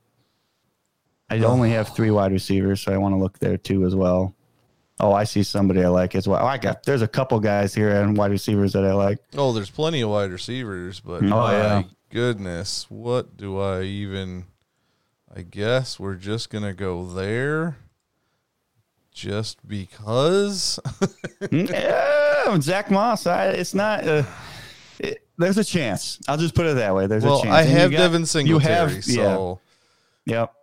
I 1.33 1.43
only 1.43 1.71
have 1.71 1.89
three 1.95 2.11
wide 2.11 2.31
receivers, 2.31 2.81
so 2.81 2.93
I 2.93 2.97
want 2.97 3.13
to 3.13 3.19
look 3.19 3.39
there 3.39 3.57
too 3.57 3.85
as 3.85 3.95
well. 3.95 4.33
Oh, 4.99 5.11
I 5.11 5.23
see 5.23 5.43
somebody 5.43 5.83
I 5.83 5.87
like 5.89 6.15
as 6.15 6.27
well. 6.27 6.45
I 6.45 6.57
got 6.57 6.83
there's 6.83 7.01
a 7.01 7.07
couple 7.07 7.39
guys 7.39 7.73
here 7.73 7.89
and 8.01 8.15
wide 8.15 8.31
receivers 8.31 8.73
that 8.73 8.85
I 8.85 8.93
like. 8.93 9.17
Oh, 9.35 9.51
there's 9.51 9.69
plenty 9.69 10.01
of 10.01 10.09
wide 10.09 10.31
receivers, 10.31 10.99
but 10.99 11.23
Oh, 11.23 11.27
my 11.27 11.51
yeah. 11.53 11.83
goodness, 12.09 12.85
what 12.89 13.35
do 13.35 13.59
I 13.59 13.81
even? 13.83 14.45
I 15.35 15.41
guess 15.41 15.99
we're 15.99 16.13
just 16.15 16.51
gonna 16.51 16.73
go 16.73 17.05
there, 17.07 17.77
just 19.11 19.67
because. 19.67 20.79
yeah, 21.51 22.59
Zach 22.61 22.91
Moss. 22.91 23.25
I, 23.27 23.47
it's 23.47 23.73
not. 23.73 24.07
Uh, 24.07 24.23
it, 24.99 25.25
there's 25.37 25.57
a 25.57 25.63
chance. 25.63 26.19
I'll 26.27 26.37
just 26.37 26.53
put 26.55 26.65
it 26.67 26.75
that 26.75 26.93
way. 26.95 27.07
There's 27.07 27.23
a 27.23 27.27
well, 27.27 27.41
chance. 27.41 27.53
I 27.55 27.61
And 27.63 27.71
have 27.71 27.91
got- 27.91 27.97
Devin 27.97 28.45
You 28.47 28.59
have, 28.59 29.03
so. 29.03 29.59
yeah. 30.25 30.35
Yep. 30.39 30.53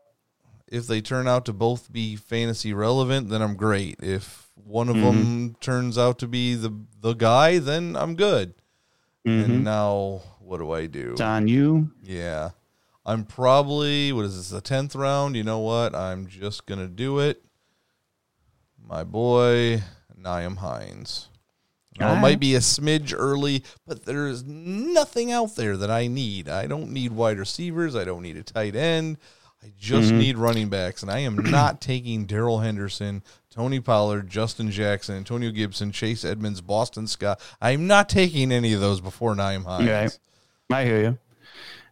If 0.71 0.87
they 0.87 1.01
turn 1.01 1.27
out 1.27 1.45
to 1.47 1.53
both 1.53 1.93
be 1.93 2.15
fantasy 2.17 2.73
relevant, 2.73 3.29
then 3.29 3.43
I'm 3.43 3.57
great. 3.57 3.97
If 4.01 4.49
one 4.55 4.89
of 4.89 4.97
Mm-hmm. 4.97 5.05
them 5.05 5.57
turns 5.61 5.99
out 5.99 6.19
to 6.21 6.29
be 6.29 6.55
the 6.55 6.73
the 7.01 7.15
guy, 7.15 7.59
then 7.59 7.97
I'm 7.97 8.15
good. 8.15 8.55
Mhm. 9.27 9.45
And 9.45 9.65
now 9.65 10.23
what 10.39 10.59
do 10.59 10.71
I 10.71 10.87
do? 10.87 11.13
It's 11.13 11.21
on 11.21 11.49
you. 11.49 11.91
Yeah. 12.03 12.51
I'm 13.05 13.25
probably 13.25 14.13
what 14.13 14.25
is 14.27 14.37
this, 14.37 14.51
the 14.51 14.61
tenth 14.61 14.95
round? 14.95 15.35
You 15.35 15.43
know 15.43 15.59
what? 15.59 15.95
I'm 15.95 16.27
just 16.29 16.67
gonna 16.67 16.87
do 16.89 17.19
it. 17.19 17.43
My 18.83 19.03
boy, 19.05 19.83
Nyheim 20.21 20.59
Hines. 20.59 21.29
Now, 21.99 22.15
it 22.15 22.21
might 22.21 22.41
be 22.41 22.55
a 22.55 22.61
smidge 22.61 23.13
early, 23.15 23.63
but 23.87 24.07
there 24.07 24.27
is 24.27 24.43
nothing 24.45 25.33
out 25.33 25.57
there 25.57 25.77
that 25.77 25.91
I 25.91 26.07
need. 26.07 26.49
I 26.49 26.67
don't 26.67 26.93
need 26.93 27.13
wide 27.13 27.39
receivers. 27.39 27.95
I 27.95 28.05
don't 28.05 28.23
need 28.23 28.39
a 28.39 28.43
tight 28.43 28.75
end. 28.75 29.19
I 29.63 29.73
just 29.79 30.11
need 30.13 30.39
running 30.39 30.69
backs, 30.69 31.03
and 31.03 31.11
I 31.11 31.19
am 31.21 31.37
not 31.51 31.81
taking 31.81 32.25
Darrell 32.25 32.61
Henderson, 32.61 33.23
Tony 33.51 33.79
Pollard, 33.81 34.31
Justin 34.31 34.71
Jackson, 34.71 35.17
Antonio 35.17 35.51
Gibson, 35.51 35.93
Chase 35.93 36.25
Edmonds, 36.25 36.61
Boston 36.61 37.07
Scott. 37.07 37.41
I'm 37.61 37.87
not 37.87 38.09
taking 38.09 38.53
any 38.53 38.73
of 38.73 38.81
those 38.81 39.01
before 39.01 39.35
Nyheim 39.35 39.65
Hines. 39.65 39.89
Okay. 39.89 40.09
I 40.75 40.85
hear 40.85 41.03
you. 41.03 41.19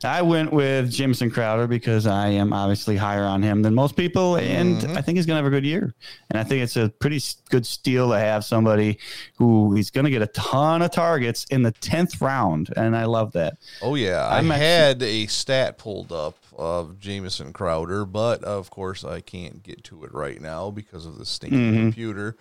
I 0.04 0.22
went 0.22 0.52
with 0.52 0.92
Jamison 0.92 1.28
Crowder 1.28 1.66
because 1.66 2.07
I 2.07 2.28
am 2.28 2.52
obviously 2.52 2.96
higher 2.96 3.24
on 3.24 3.42
him 3.42 3.62
than 3.62 3.74
most 3.74 3.96
people, 3.96 4.37
and 4.37 4.76
Mm-hmm. 4.78 4.96
I 4.96 5.02
think 5.02 5.16
he's 5.16 5.26
going 5.26 5.35
to 5.37 5.42
have 5.42 5.52
a 5.52 5.54
good 5.54 5.64
year. 5.66 5.92
And 6.31 6.38
I 6.38 6.44
think 6.44 6.62
it's 6.62 6.76
a 6.76 6.88
pretty 7.00 7.20
good 7.50 7.66
steal 7.66 8.11
to 8.12 8.18
have 8.18 8.44
somebody 8.44 8.98
who 9.38 9.74
he's 9.74 9.90
going 9.90 10.04
to 10.04 10.11
get 10.12 10.22
a 10.22 10.28
ton 10.28 10.83
of 10.83 10.92
targets 10.92 11.46
in 11.46 11.64
the 11.64 11.72
tenth 11.72 12.20
round, 12.20 12.70
and 12.76 12.96
I 12.96 13.07
love 13.07 13.33
that. 13.33 13.54
Oh 13.83 13.96
yeah, 13.96 14.24
I'm 14.28 14.52
I 14.52 14.54
actually- 14.54 14.66
had 14.66 15.02
a 15.02 15.26
stat 15.26 15.78
pulled 15.78 16.12
up 16.12 16.37
of 16.59 16.99
Jamison 16.99 17.53
Crowder, 17.53 18.05
but 18.05 18.42
of 18.44 18.68
course 18.71 19.05
I 19.05 19.21
can't 19.21 19.62
get 19.62 19.85
to 19.85 20.05
it 20.05 20.12
right 20.12 20.40
now 20.40 20.71
because 20.71 21.07
of 21.07 21.16
the 21.18 21.25
stinking 21.25 21.59
Mm-hmm. 21.73 21.77
computer. 21.79 22.37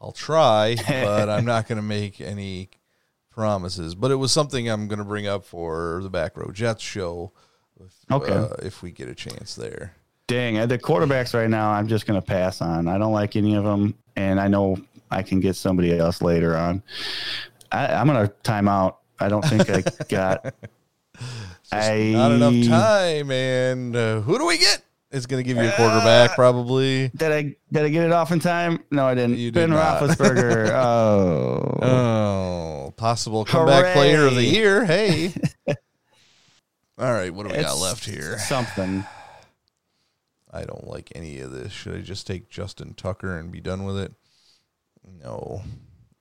I'll 0.00 0.12
try, 0.12 0.76
but 0.88 1.28
I'm 1.28 1.44
not 1.44 1.66
going 1.68 1.76
to 1.76 1.82
make 1.82 2.20
any 2.20 2.68
promises. 3.30 3.94
But 3.94 4.10
it 4.10 4.16
was 4.16 4.32
something 4.32 4.68
I'm 4.68 4.88
going 4.88 4.98
to 4.98 5.04
bring 5.04 5.26
up 5.26 5.44
for 5.44 6.00
the 6.02 6.10
Back 6.10 6.36
Row 6.36 6.50
Jets 6.52 6.82
show. 6.82 7.32
If, 7.80 7.92
Okay. 8.10 8.32
uh, 8.32 8.48
if 8.62 8.82
we 8.82 8.90
get 8.90 9.08
a 9.08 9.14
chance 9.14 9.54
there. 9.54 9.94
Dang, 10.28 10.58
uh, 10.58 10.66
the 10.66 10.78
quarterbacks 10.78 11.34
right 11.34 11.48
now, 11.50 11.70
I'm 11.70 11.88
just 11.88 12.06
going 12.06 12.20
to 12.20 12.24
pass 12.26 12.60
on. 12.60 12.88
I 12.88 12.98
don't 12.98 13.12
like 13.12 13.36
any 13.36 13.54
of 13.54 13.64
them, 13.64 13.94
and 14.16 14.38
I 14.40 14.48
know 14.48 14.76
I 15.10 15.22
can 15.22 15.40
get 15.40 15.56
somebody 15.56 15.96
else 15.98 16.22
later 16.22 16.56
on. 16.56 16.82
I, 17.72 17.86
I'm 17.88 18.06
going 18.06 18.26
to 18.26 18.32
time 18.42 18.68
out. 18.68 18.98
I 19.18 19.28
don't 19.28 19.44
think 19.44 19.68
I 19.70 19.82
got. 20.08 20.54
I 21.72 22.12
Not 22.12 22.32
enough 22.32 22.66
time. 22.68 23.30
And 23.30 23.96
uh, 23.96 24.20
who 24.20 24.38
do 24.38 24.46
we 24.46 24.58
get? 24.58 24.82
It's 25.10 25.26
going 25.26 25.42
to 25.42 25.46
give 25.46 25.62
you 25.62 25.68
a 25.68 25.72
quarterback, 25.72 26.34
probably. 26.34 27.08
Did 27.14 27.32
I 27.32 27.42
did 27.70 27.82
I 27.84 27.88
get 27.90 28.04
it 28.04 28.12
off 28.12 28.32
in 28.32 28.40
time? 28.40 28.82
No, 28.90 29.06
I 29.06 29.14
didn't. 29.14 29.36
You 29.36 29.50
did 29.50 29.54
ben 29.54 29.70
not. 29.70 30.00
Roethlisberger. 30.02 30.70
oh, 30.84 31.78
Oh, 31.82 32.94
possible 32.96 33.44
comeback 33.44 33.94
player 33.94 34.26
of 34.26 34.34
the 34.34 34.44
year. 34.44 34.84
Hey. 34.86 35.34
All 36.98 37.12
right, 37.12 37.32
what 37.34 37.46
do 37.48 37.54
we 37.54 37.62
got 37.62 37.76
left 37.78 38.04
here? 38.06 38.38
Something. 38.38 39.04
I 40.50 40.64
don't 40.64 40.86
like 40.86 41.10
any 41.14 41.40
of 41.40 41.50
this. 41.52 41.72
Should 41.72 41.94
I 41.96 42.00
just 42.00 42.26
take 42.26 42.48
Justin 42.50 42.94
Tucker 42.94 43.36
and 43.38 43.50
be 43.50 43.60
done 43.60 43.84
with 43.84 43.98
it? 43.98 44.12
No. 45.22 45.62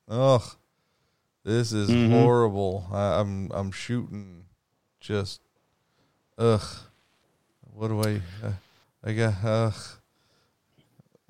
Ugh. 0.09 0.41
This 1.43 1.71
is 1.73 1.89
Mhm. 1.89 2.09
horrible. 2.09 2.87
I, 2.91 3.19
I'm 3.19 3.49
I'm 3.51 3.71
shooting 3.71 4.45
just 5.01 5.41
ugh. 6.37 6.61
What 7.73 7.89
do 7.89 8.01
I 8.01 8.21
uh, 8.45 8.51
I 9.03 9.13
got 9.13 9.33
ugh. 9.43 9.73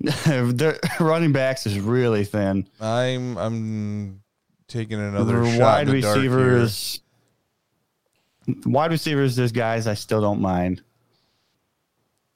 the 0.00 0.78
running 1.00 1.32
backs 1.32 1.66
is 1.66 1.78
really 1.80 2.24
thin. 2.24 2.68
I'm 2.80 3.36
I'm 3.38 4.22
taking 4.68 5.00
another 5.00 5.42
Their 5.42 5.52
shot 5.56 5.60
wide 5.60 5.88
in 5.88 6.00
the 6.00 6.06
here. 6.06 6.14
receivers. 6.14 7.00
Wide 8.66 8.90
receivers, 8.90 9.36
there's 9.36 9.52
guys 9.52 9.86
I 9.86 9.94
still 9.94 10.20
don't 10.20 10.40
mind. 10.40 10.82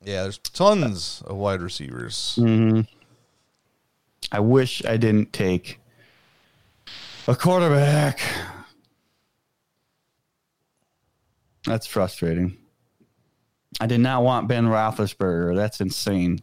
Yeah, 0.04 0.22
there's 0.22 0.38
tons 0.38 1.22
of 1.26 1.36
wide 1.36 1.60
receivers. 1.60 2.36
hmm 2.36 2.82
I 4.32 4.40
wish 4.40 4.84
I 4.84 4.96
didn't 4.96 5.32
take 5.32 5.80
a 7.28 7.34
quarterback. 7.34 8.20
That's 11.66 11.86
frustrating. 11.86 12.56
I 13.80 13.86
did 13.86 14.00
not 14.00 14.22
want 14.22 14.48
Ben 14.48 14.66
Roethlisberger. 14.66 15.54
That's 15.56 15.80
insane. 15.80 16.40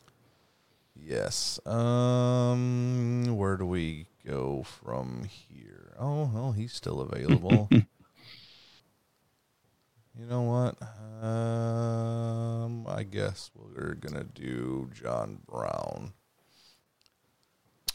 Yes. 0.95 1.59
Um, 1.65 3.25
where 3.36 3.57
do 3.57 3.65
we 3.65 4.07
go 4.25 4.63
from 4.63 5.23
here? 5.23 5.93
Oh, 5.99 6.29
well, 6.33 6.51
he's 6.51 6.73
still 6.73 7.01
available. 7.01 7.67
you 7.71 7.86
know 10.15 10.41
what? 10.43 10.75
Um, 11.25 12.86
I 12.88 13.03
guess 13.03 13.49
we're 13.55 13.95
gonna 13.95 14.25
do 14.25 14.89
John 14.93 15.39
Brown. 15.47 16.13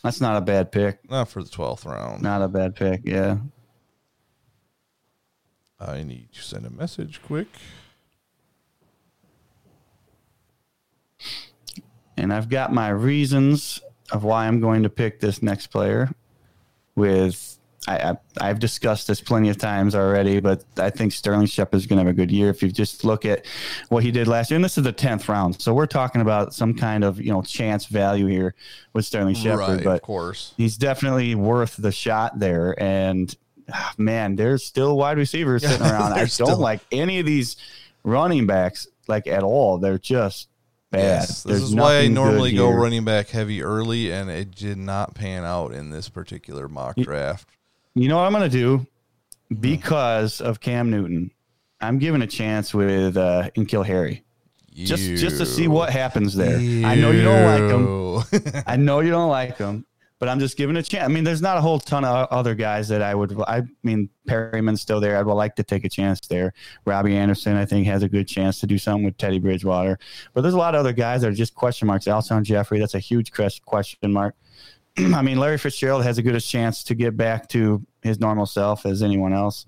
That's 0.02 0.20
not 0.20 0.36
a 0.36 0.40
bad 0.40 0.72
pick. 0.72 1.08
Not 1.10 1.28
for 1.28 1.42
the 1.42 1.50
twelfth 1.50 1.84
round. 1.84 2.22
Not 2.22 2.42
a 2.42 2.48
bad 2.48 2.74
pick. 2.74 3.02
Yeah. 3.04 3.38
I 5.80 6.02
need 6.02 6.32
to 6.32 6.42
send 6.42 6.66
a 6.66 6.70
message 6.70 7.20
quick. 7.22 7.48
And 12.16 12.32
I've 12.32 12.48
got 12.48 12.72
my 12.72 12.88
reasons 12.88 13.80
of 14.10 14.24
why 14.24 14.46
I'm 14.46 14.60
going 14.60 14.82
to 14.82 14.90
pick 14.90 15.20
this 15.20 15.42
next 15.42 15.68
player. 15.68 16.10
With 16.96 17.58
I, 17.86 18.10
I 18.10 18.16
I've 18.40 18.58
discussed 18.58 19.06
this 19.06 19.20
plenty 19.20 19.50
of 19.50 19.56
times 19.56 19.94
already, 19.94 20.40
but 20.40 20.64
I 20.78 20.90
think 20.90 21.12
Sterling 21.12 21.46
Shepard's 21.46 21.86
going 21.86 21.98
to 21.98 22.04
have 22.04 22.12
a 22.12 22.16
good 22.16 22.32
year. 22.32 22.50
If 22.50 22.60
you 22.60 22.70
just 22.72 23.04
look 23.04 23.24
at 23.24 23.46
what 23.88 24.02
he 24.02 24.10
did 24.10 24.26
last 24.26 24.50
year, 24.50 24.56
and 24.56 24.64
this 24.64 24.78
is 24.78 24.84
the 24.84 24.92
tenth 24.92 25.28
round, 25.28 25.60
so 25.60 25.72
we're 25.72 25.86
talking 25.86 26.20
about 26.20 26.54
some 26.54 26.74
kind 26.74 27.04
of 27.04 27.20
you 27.20 27.30
know 27.30 27.42
chance 27.42 27.86
value 27.86 28.26
here 28.26 28.56
with 28.94 29.04
Sterling 29.04 29.36
Shepard. 29.36 29.60
right, 29.60 29.84
but 29.84 29.94
of 29.96 30.02
course. 30.02 30.54
he's 30.56 30.76
definitely 30.76 31.36
worth 31.36 31.76
the 31.76 31.92
shot 31.92 32.40
there. 32.40 32.80
And 32.82 33.32
ah, 33.72 33.94
man, 33.98 34.36
there's 34.36 34.64
still 34.64 34.96
wide 34.96 35.16
receivers 35.18 35.62
sitting 35.62 35.82
around. 35.86 36.12
I 36.12 36.18
don't 36.18 36.28
still- 36.30 36.56
like 36.58 36.80
any 36.92 37.18
of 37.20 37.26
these 37.26 37.56
running 38.04 38.46
backs 38.46 38.86
like 39.06 39.26
at 39.26 39.42
all. 39.42 39.78
They're 39.78 39.98
just 39.98 40.48
bad. 40.90 41.00
Yes, 41.20 41.42
this 41.42 41.58
There's 41.58 41.62
is 41.70 41.74
why 41.74 41.98
I 41.98 42.08
normally 42.08 42.52
go 42.54 42.68
here. 42.68 42.78
running 42.80 43.04
back 43.04 43.28
heavy 43.28 43.62
early, 43.62 44.10
and 44.12 44.30
it 44.30 44.54
did 44.54 44.78
not 44.78 45.14
pan 45.14 45.44
out 45.44 45.72
in 45.72 45.90
this 45.90 46.08
particular 46.08 46.68
mock 46.68 46.96
draft. 46.96 47.48
You 47.94 48.08
know 48.08 48.16
what 48.18 48.24
I'm 48.24 48.32
going 48.32 48.48
to 48.50 48.56
do 48.56 48.86
Hmm. 49.50 49.54
because 49.60 50.40
of 50.40 50.60
Cam 50.60 50.90
Newton. 50.90 51.30
I'm 51.80 51.98
giving 51.98 52.22
a 52.22 52.26
chance 52.26 52.74
with 52.74 53.16
uh, 53.16 53.48
Harry 53.84 54.24
just 54.74 55.02
just 55.20 55.38
to 55.38 55.46
see 55.46 55.68
what 55.68 55.90
happens 55.90 56.34
there. 56.34 56.56
I 56.86 56.94
know 56.94 57.10
you 57.10 57.22
don't 57.22 57.44
like 57.44 58.42
him. 58.42 58.62
I 58.66 58.76
know 58.76 59.00
you 59.00 59.10
don't 59.10 59.28
like 59.30 59.56
him, 59.58 59.84
but 60.18 60.28
I'm 60.28 60.40
just 60.40 60.56
giving 60.56 60.76
a 60.76 60.82
chance. 60.82 61.04
I 61.04 61.08
mean, 61.08 61.24
there's 61.24 61.42
not 61.42 61.56
a 61.56 61.60
whole 61.60 61.78
ton 61.78 62.04
of 62.04 62.28
other 62.30 62.54
guys 62.54 62.88
that 62.88 63.02
I 63.02 63.14
would. 63.14 63.40
I 63.46 63.62
mean, 63.82 64.10
Perriman's 64.26 64.80
still 64.80 65.00
there. 65.00 65.16
I'd 65.18 65.26
like 65.26 65.56
to 65.56 65.62
take 65.62 65.84
a 65.84 65.88
chance 65.88 66.20
there. 66.28 66.52
Robbie 66.84 67.16
Anderson, 67.16 67.56
I 67.56 67.64
think, 67.64 67.86
has 67.86 68.02
a 68.02 68.08
good 68.08 68.26
chance 68.26 68.60
to 68.60 68.66
do 68.66 68.78
something 68.78 69.04
with 69.04 69.16
Teddy 69.16 69.38
Bridgewater. 69.38 69.98
But 70.34 70.42
there's 70.42 70.54
a 70.54 70.58
lot 70.58 70.74
of 70.74 70.80
other 70.80 70.92
guys 70.92 71.22
that 71.22 71.28
are 71.28 71.34
just 71.34 71.54
question 71.54 71.86
marks. 71.86 72.06
Alshon 72.06 72.42
Jeffery, 72.42 72.78
that's 72.78 72.94
a 72.94 72.98
huge 72.98 73.32
question 73.32 74.12
mark. 74.12 74.34
I 74.98 75.22
mean, 75.22 75.38
Larry 75.38 75.58
Fitzgerald 75.58 76.02
has 76.02 76.18
a 76.18 76.22
good 76.22 76.38
chance 76.40 76.82
to 76.84 76.94
get 76.94 77.16
back 77.16 77.48
to 77.50 77.84
his 78.02 78.18
normal 78.18 78.46
self 78.46 78.86
as 78.86 79.02
anyone 79.02 79.32
else. 79.32 79.66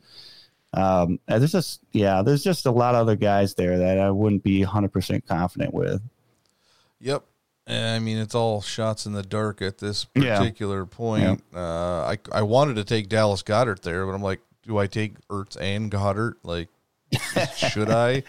Um, 0.73 1.19
there's 1.27 1.53
just 1.53 1.81
yeah, 1.93 2.23
there's 2.23 2.45
just 2.45 2.67
a 2.67 2.71
lot 2.71 2.95
of 2.95 3.01
other 3.01 3.17
guys 3.17 3.55
there 3.55 3.79
that 3.79 3.99
I 3.99 4.11
wouldn't 4.11 4.45
be 4.45 4.63
100 4.63 4.93
percent 4.93 5.27
confident 5.27 5.75
with. 5.75 6.01
Yep. 7.01 7.25
I 7.71 7.99
mean, 7.99 8.19
it's 8.19 8.35
all 8.35 8.61
shots 8.61 9.07
in 9.07 9.13
the 9.13 9.23
dark 9.23 9.63
at 9.63 9.79
this 9.79 10.07
Yeah. 10.15 10.39
particular 10.39 10.87
point. 10.87 11.43
Uh, 11.55 11.61
I 12.05 12.19
I 12.33 12.43
wanted 12.43 12.75
to 12.77 12.85
take 12.85 13.09
Dallas 13.09 13.43
Goedert 13.43 13.83
there, 13.83 14.05
but 14.07 14.13
I'm 14.13 14.23
like, 14.23 14.41
do 14.67 14.79
I 14.79 14.87
take 14.87 15.15
Ertz 15.29 15.57
and 15.61 15.91
Goedert? 15.91 16.35
Like, 16.43 16.69
should 17.57 17.91
I? 17.91 18.23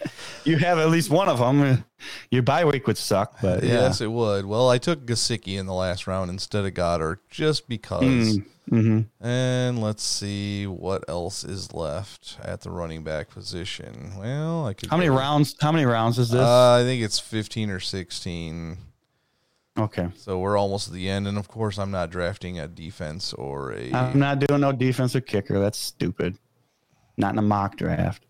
You 0.43 0.57
have 0.57 0.79
at 0.79 0.89
least 0.89 1.09
one 1.09 1.29
of 1.29 1.37
them. 1.39 1.83
Your 2.31 2.41
bye 2.41 2.65
week 2.65 2.87
would 2.87 2.97
suck, 2.97 3.35
but 3.41 3.63
yeah. 3.63 3.73
Yes, 3.73 4.01
it 4.01 4.11
would. 4.11 4.45
Well, 4.45 4.69
I 4.69 4.77
took 4.77 5.05
Gesicki 5.05 5.59
in 5.59 5.65
the 5.65 5.73
last 5.73 6.07
round 6.07 6.29
instead 6.31 6.65
of 6.65 6.73
Goedert 6.73 7.17
just 7.29 7.67
because. 7.67 8.39
hmm 8.69 9.01
And 9.19 9.81
let's 9.81 10.03
see 10.03 10.65
what 10.67 11.03
else 11.09 11.43
is 11.43 11.73
left 11.73 12.37
at 12.43 12.61
the 12.61 12.69
running 12.71 13.03
back 13.03 13.29
position. 13.29 14.13
Well, 14.17 14.65
I 14.65 14.73
could. 14.73 14.89
How 14.89 14.97
many 14.97 15.09
rounds? 15.09 15.55
How 15.61 15.71
many 15.71 15.85
rounds 15.85 16.17
is 16.17 16.29
this? 16.29 16.41
Uh, 16.41 16.77
I 16.79 16.83
think 16.83 17.03
it's 17.03 17.19
15 17.19 17.69
or 17.69 17.79
16. 17.79 18.77
Okay, 19.77 20.09
So 20.15 20.39
we're 20.39 20.57
almost 20.57 20.87
at 20.87 20.93
the 20.93 21.09
end. 21.09 21.27
And 21.27 21.37
of 21.37 21.47
course, 21.47 21.77
I'm 21.77 21.91
not 21.91 22.09
drafting 22.09 22.59
a 22.59 22.67
defense 22.67 23.33
or 23.33 23.73
a. 23.73 23.91
I'm 23.93 24.19
not 24.19 24.39
doing 24.39 24.61
no 24.61 24.71
defensive 24.71 25.25
kicker. 25.25 25.59
That's 25.59 25.77
stupid. 25.77 26.37
Not 27.17 27.33
in 27.33 27.39
a 27.39 27.43
mock 27.43 27.77
draft. 27.77 28.25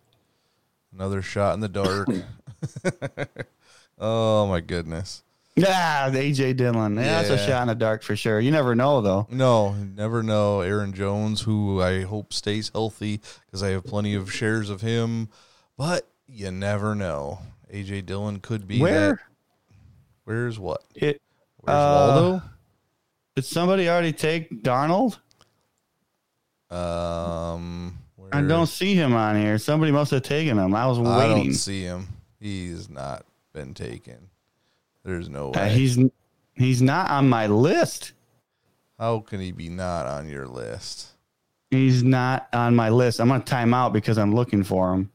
Another 0.94 1.22
shot 1.22 1.54
in 1.54 1.60
the 1.62 1.70
dark. 1.70 2.08
oh 4.00 4.48
my 4.48 4.60
goodness. 4.60 5.24
Yeah, 5.56 6.10
AJ 6.10 6.58
Dillon. 6.58 6.96
Yeah, 6.96 7.22
that's 7.22 7.30
a 7.30 7.38
shot 7.38 7.64
in 7.64 7.68
the 7.68 7.76
dark 7.76 8.04
for 8.04 8.16
sure. 8.16 8.40
You 8.40 8.52
never 8.52 8.74
know 8.74 9.02
though. 9.02 9.28
No, 9.30 9.74
never 9.74 10.24
know. 10.24 10.62
Aaron 10.62 10.94
Jones, 10.94 11.42
who 11.42 11.82
I 11.82 12.04
hope 12.04 12.32
stays 12.34 12.72
healthy 12.74 13.20
because 13.46 13.62
I 13.62 13.70
have 13.70 13.84
plenty 13.84 14.16
of 14.16 14.32
shares 14.32 14.70
of 14.70 14.82
him, 14.82 15.28
but 15.78 16.08
you 16.26 16.52
never 16.52 16.96
know. 16.96 17.40
AJ 17.72 18.06
Dillon 18.06 18.40
could 18.40 18.68
be 18.68 18.80
Where 18.80 19.12
that- 19.12 19.20
Where's 20.24 20.58
what? 20.60 20.84
it 20.96 21.22
Where's 21.62 21.76
Uh, 21.76 22.12
Waldo? 22.22 22.44
did 23.36 23.46
somebody 23.46 23.90
already 23.90 24.14
take 24.14 24.64
Darnold? 24.64 25.18
Um, 26.70 27.98
I 28.32 28.42
don't 28.42 28.68
see 28.68 28.96
him 28.96 29.14
on 29.14 29.36
here. 29.36 29.58
Somebody 29.58 29.92
must 29.92 30.12
have 30.12 30.24
taken 30.24 30.58
him. 30.58 30.74
I 30.74 30.88
was 30.88 31.00
waiting. 31.00 31.12
I 31.12 31.28
don't 31.28 31.54
see 31.54 31.82
him. 31.84 32.08
He's 32.40 32.90
not 32.90 33.26
been 33.54 33.74
taken. 33.74 34.30
There's 35.04 35.30
no 35.30 35.50
way. 35.50 35.60
Uh, 35.62 35.70
he's 35.70 35.98
he's 36.54 36.82
not 36.82 37.10
on 37.10 37.28
my 37.28 37.48
list. 37.48 38.14
How 38.98 39.20
can 39.20 39.40
he 39.42 39.52
be 39.52 39.68
not 39.68 40.06
on 40.06 40.30
your 40.30 40.48
list? 40.48 41.08
He's 41.72 42.04
not 42.04 42.48
on 42.54 42.76
my 42.76 42.90
list. 42.90 43.20
I'm 43.20 43.28
gonna 43.28 43.44
time 43.44 43.74
out 43.74 43.94
because 43.94 44.18
I'm 44.18 44.34
looking 44.34 44.64
for 44.64 44.94
him. 44.94 45.12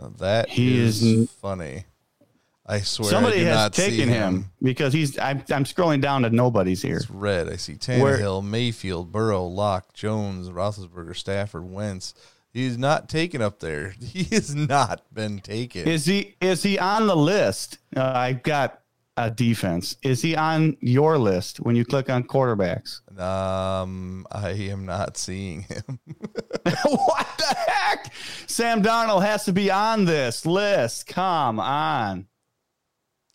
Now, 0.00 0.12
that 0.18 0.48
He 0.50 0.78
is 0.78 1.02
is 1.02 1.30
funny. 1.30 1.84
I 2.68 2.80
swear 2.80 3.08
Somebody 3.10 3.42
I 3.42 3.44
has 3.44 3.54
not 3.54 3.74
see 3.76 3.90
taken 3.90 4.08
him. 4.08 4.50
because 4.60 4.92
he's. 4.92 5.16
I'm, 5.18 5.38
I'm 5.50 5.64
scrolling 5.64 6.00
down 6.00 6.22
to 6.22 6.30
nobody's 6.30 6.82
here. 6.82 6.96
It's 6.96 7.08
red. 7.08 7.48
I 7.48 7.56
see 7.56 7.74
Where- 7.74 8.18
Tannehill, 8.18 8.44
Mayfield, 8.44 9.12
Burrow, 9.12 9.44
Lock, 9.44 9.92
Jones, 9.94 10.50
Roethlisberger, 10.50 11.14
Stafford, 11.16 11.64
Wentz. 11.70 12.12
He's 12.52 12.76
not 12.78 13.08
taken 13.08 13.40
up 13.42 13.60
there. 13.60 13.94
He 14.00 14.24
has 14.34 14.54
not 14.54 15.02
been 15.12 15.38
taken. 15.40 15.86
Is 15.86 16.06
he? 16.06 16.34
Is 16.40 16.62
he 16.62 16.78
on 16.78 17.06
the 17.06 17.16
list? 17.16 17.78
Uh, 17.94 18.12
I've 18.14 18.42
got 18.42 18.80
a 19.18 19.30
defense. 19.30 19.96
Is 20.02 20.20
he 20.20 20.34
on 20.36 20.76
your 20.80 21.18
list 21.18 21.58
when 21.60 21.76
you 21.76 21.84
click 21.84 22.10
on 22.10 22.24
quarterbacks? 22.24 23.00
um, 23.20 24.26
I 24.32 24.50
am 24.50 24.86
not 24.86 25.16
seeing 25.16 25.62
him. 25.62 26.00
what 26.64 27.28
the 27.38 27.56
heck? 27.68 28.12
Sam 28.46 28.82
Darnold 28.82 29.24
has 29.24 29.44
to 29.44 29.52
be 29.52 29.70
on 29.70 30.04
this 30.04 30.44
list. 30.44 31.06
Come 31.06 31.60
on. 31.60 32.26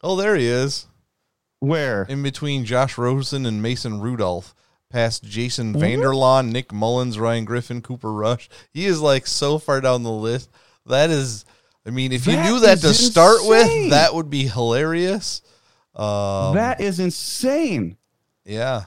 Oh, 0.03 0.15
there 0.15 0.35
he 0.35 0.47
is. 0.47 0.87
Where? 1.59 2.03
in 2.09 2.23
between 2.23 2.65
Josh 2.65 2.97
Rosen 2.97 3.45
and 3.45 3.61
Mason 3.61 4.01
Rudolph, 4.01 4.55
past 4.89 5.23
Jason 5.23 5.75
Vanderlaan, 5.75 6.51
Nick 6.51 6.73
Mullens, 6.73 7.19
Ryan 7.19 7.45
Griffin, 7.45 7.83
Cooper 7.83 8.11
Rush. 8.11 8.49
He 8.71 8.87
is 8.87 8.99
like 8.99 9.27
so 9.27 9.59
far 9.59 9.79
down 9.79 10.01
the 10.01 10.11
list. 10.11 10.49
That 10.87 11.11
is 11.11 11.45
I 11.85 11.89
mean, 11.89 12.11
if 12.11 12.27
you 12.27 12.37
knew 12.37 12.59
that 12.61 12.79
to 12.79 12.87
is 12.87 13.11
start 13.11 13.39
with, 13.43 13.91
that 13.91 14.13
would 14.13 14.29
be 14.29 14.47
hilarious. 14.47 15.41
Um, 15.95 16.55
that 16.55 16.79
is 16.79 16.99
insane. 16.99 17.97
yeah. 18.45 18.85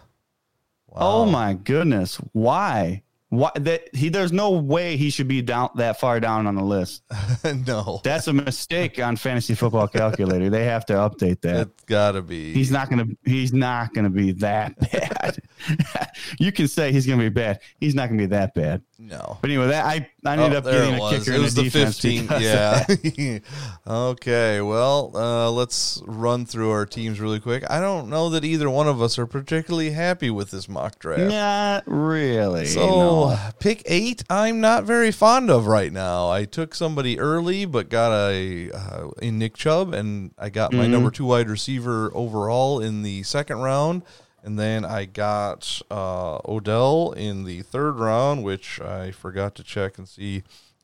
Oh 0.97 1.27
my 1.27 1.55
goodness. 1.55 2.17
Why? 2.33 3.03
Why 3.31 3.51
that 3.57 3.95
he 3.95 4.11
there's 4.11 4.33
no 4.33 4.53
way 4.53 4.97
he 4.97 5.11
should 5.11 5.27
be 5.29 5.43
down 5.43 5.71
that 5.77 5.99
far 5.99 6.21
down 6.21 6.47
on 6.47 6.55
the 6.55 6.63
list. 6.63 7.03
no, 7.67 8.01
That's 8.05 8.29
a 8.29 8.33
mistake 8.33 9.01
on 9.01 9.17
fantasy 9.17 9.55
football 9.55 9.89
calculator. 9.89 10.51
They 10.51 10.65
have 10.67 10.87
to 10.87 10.93
update 10.95 11.41
that. 11.41 11.69
it's 11.69 11.85
gotta 11.85 12.23
be. 12.23 12.53
He's 12.53 12.71
not 12.71 12.91
gonna 12.91 13.07
he's 13.25 13.53
not 13.53 13.93
gonna 13.93 14.11
be 14.11 14.33
that 14.33 14.79
bad. 14.93 15.39
you 16.39 16.53
can 16.53 16.69
say 16.69 16.93
he's 16.93 17.07
gonna 17.07 17.23
be 17.23 17.29
bad. 17.29 17.61
He's 17.81 17.95
not 17.95 18.09
gonna 18.09 18.19
be 18.19 18.27
that 18.27 18.55
bad. 18.55 18.83
No. 18.99 19.39
But 19.41 19.51
anyway, 19.51 19.69
that 19.69 19.85
I, 19.85 20.09
I 20.25 20.33
ended 20.33 20.55
Oh, 20.55 20.59
up 20.59 20.65
getting 20.65 20.95
a 20.95 21.11
kicker 21.11 21.33
It 21.33 21.37
in 21.37 21.43
was 21.43 21.55
the 21.55 21.69
15. 21.69 22.29
Yeah. 22.41 23.39
okay. 23.87 24.61
Well, 24.61 25.11
uh, 25.15 25.51
let's 25.51 26.03
run 26.07 26.47
through 26.47 26.71
our 26.71 26.87
teams 26.87 27.21
really 27.21 27.41
quick. 27.41 27.65
I 27.69 27.81
don't 27.81 28.09
know 28.09 28.31
that 28.31 28.45
either 28.45 28.71
one 28.71 28.89
of 28.89 29.03
us 29.03 29.19
are 29.19 29.27
particularly 29.27 29.91
happy 29.91 30.31
with 30.31 30.51
this 30.51 30.69
mock 30.69 30.99
draft. 30.99 31.23
Not 31.31 31.85
really. 31.87 32.67
So 32.67 32.87
no. 32.87 33.39
pick 33.59 33.83
eight, 33.87 34.23
I'm 34.31 34.61
not 34.61 34.85
very 34.85 35.11
fond 35.11 35.51
of 35.51 35.67
right 35.67 35.93
now. 35.93 36.31
I 36.31 36.45
took 36.45 36.75
somebody 36.75 37.19
early, 37.19 37.65
but 37.65 37.89
got 37.89 38.13
a 38.13 38.71
uh, 38.71 39.09
in 39.21 39.39
Nick 39.39 39.55
Chubb, 39.57 39.93
and 39.95 40.33
I 40.39 40.51
got 40.51 40.73
my 40.73 40.85
Mm-hmm. 40.85 40.93
number 40.93 41.11
two 41.11 41.25
wide 41.25 41.49
receiver 41.49 42.11
overall 42.15 42.81
in 42.81 43.03
the 43.03 43.23
second 43.23 43.59
round, 43.59 44.03
and 44.45 44.59
then 44.59 44.85
I 44.85 45.07
got 45.07 45.81
uh, 45.91 46.39
Odell 46.47 47.13
in 47.13 47.45
the 47.45 47.63
third 47.63 47.99
round, 47.99 48.45
which 48.45 48.81
I 48.81 49.11
forgot 49.11 49.55
to 49.57 49.65
check 49.65 49.97
and 49.97 50.07
see 50.07 50.43